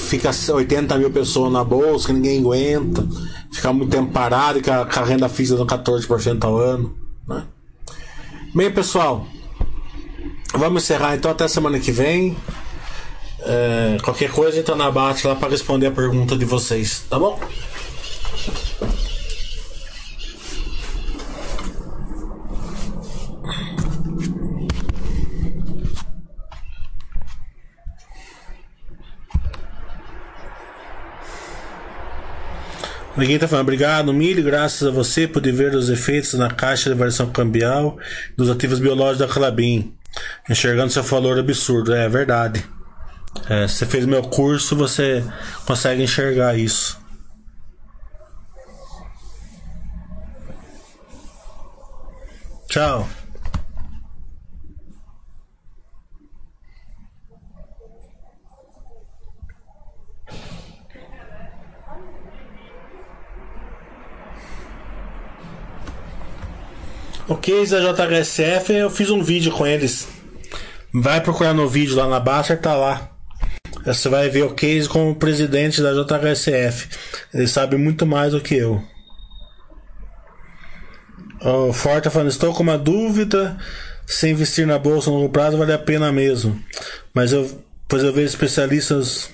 [0.09, 3.07] Fica 80 mil pessoas na bolsa, que ninguém aguenta.
[3.51, 6.95] Ficar muito tempo parado e com a, com a renda fixa dando 14% ao ano.
[7.27, 7.43] Né?
[8.55, 9.27] Bem, pessoal,
[10.53, 12.37] vamos encerrar então até semana que vem.
[13.41, 17.41] É, qualquer coisa entra na bate lá para responder a pergunta de vocês, tá bom?
[33.21, 36.97] Ninguém tá falando, obrigado, Milho, graças a você poder ver os efeitos na caixa de
[36.97, 37.99] variação cambial
[38.35, 39.95] dos ativos biológicos da Clabin.
[40.49, 41.95] Enxergando seu valor absurdo.
[41.95, 42.64] É verdade.
[43.47, 45.23] É, você fez meu curso, você
[45.66, 46.99] consegue enxergar isso.
[52.71, 53.07] Tchau.
[67.31, 70.09] O case da JHSF, eu fiz um vídeo com eles.
[70.93, 73.09] Vai procurar no vídeo lá na Baster, tá lá.
[73.87, 76.89] Você vai ver o case com o presidente da JHSF.
[77.33, 78.83] Ele sabe muito mais do que eu.
[81.41, 83.57] O Forte tá falando, estou com uma dúvida
[84.05, 86.61] se investir na bolsa no longo prazo vale a pena mesmo.
[87.14, 87.49] Mas eu,
[87.87, 89.31] pois eu vejo especialistas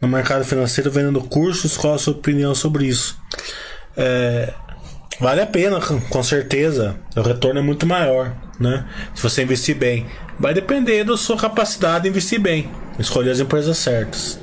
[0.00, 3.20] no mercado financeiro vendendo cursos, qual a sua opinião sobre isso?
[3.96, 4.54] É,
[5.20, 6.96] Vale a pena, com certeza.
[7.16, 8.86] O retorno é muito maior, né?
[9.14, 10.06] Se você investir bem.
[10.38, 12.70] Vai depender da sua capacidade de investir bem.
[12.98, 14.38] Escolher as empresas certas.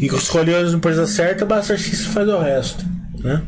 [0.00, 2.84] E escolher as empresas certas, basta que você faz o resto,
[3.18, 3.42] né?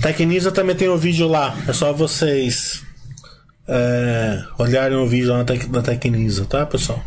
[0.00, 1.56] Tecnisa também tem o um vídeo lá.
[1.68, 2.82] É só vocês
[3.68, 7.02] é, olharem o vídeo lá na Tecnisa, tá, pessoal?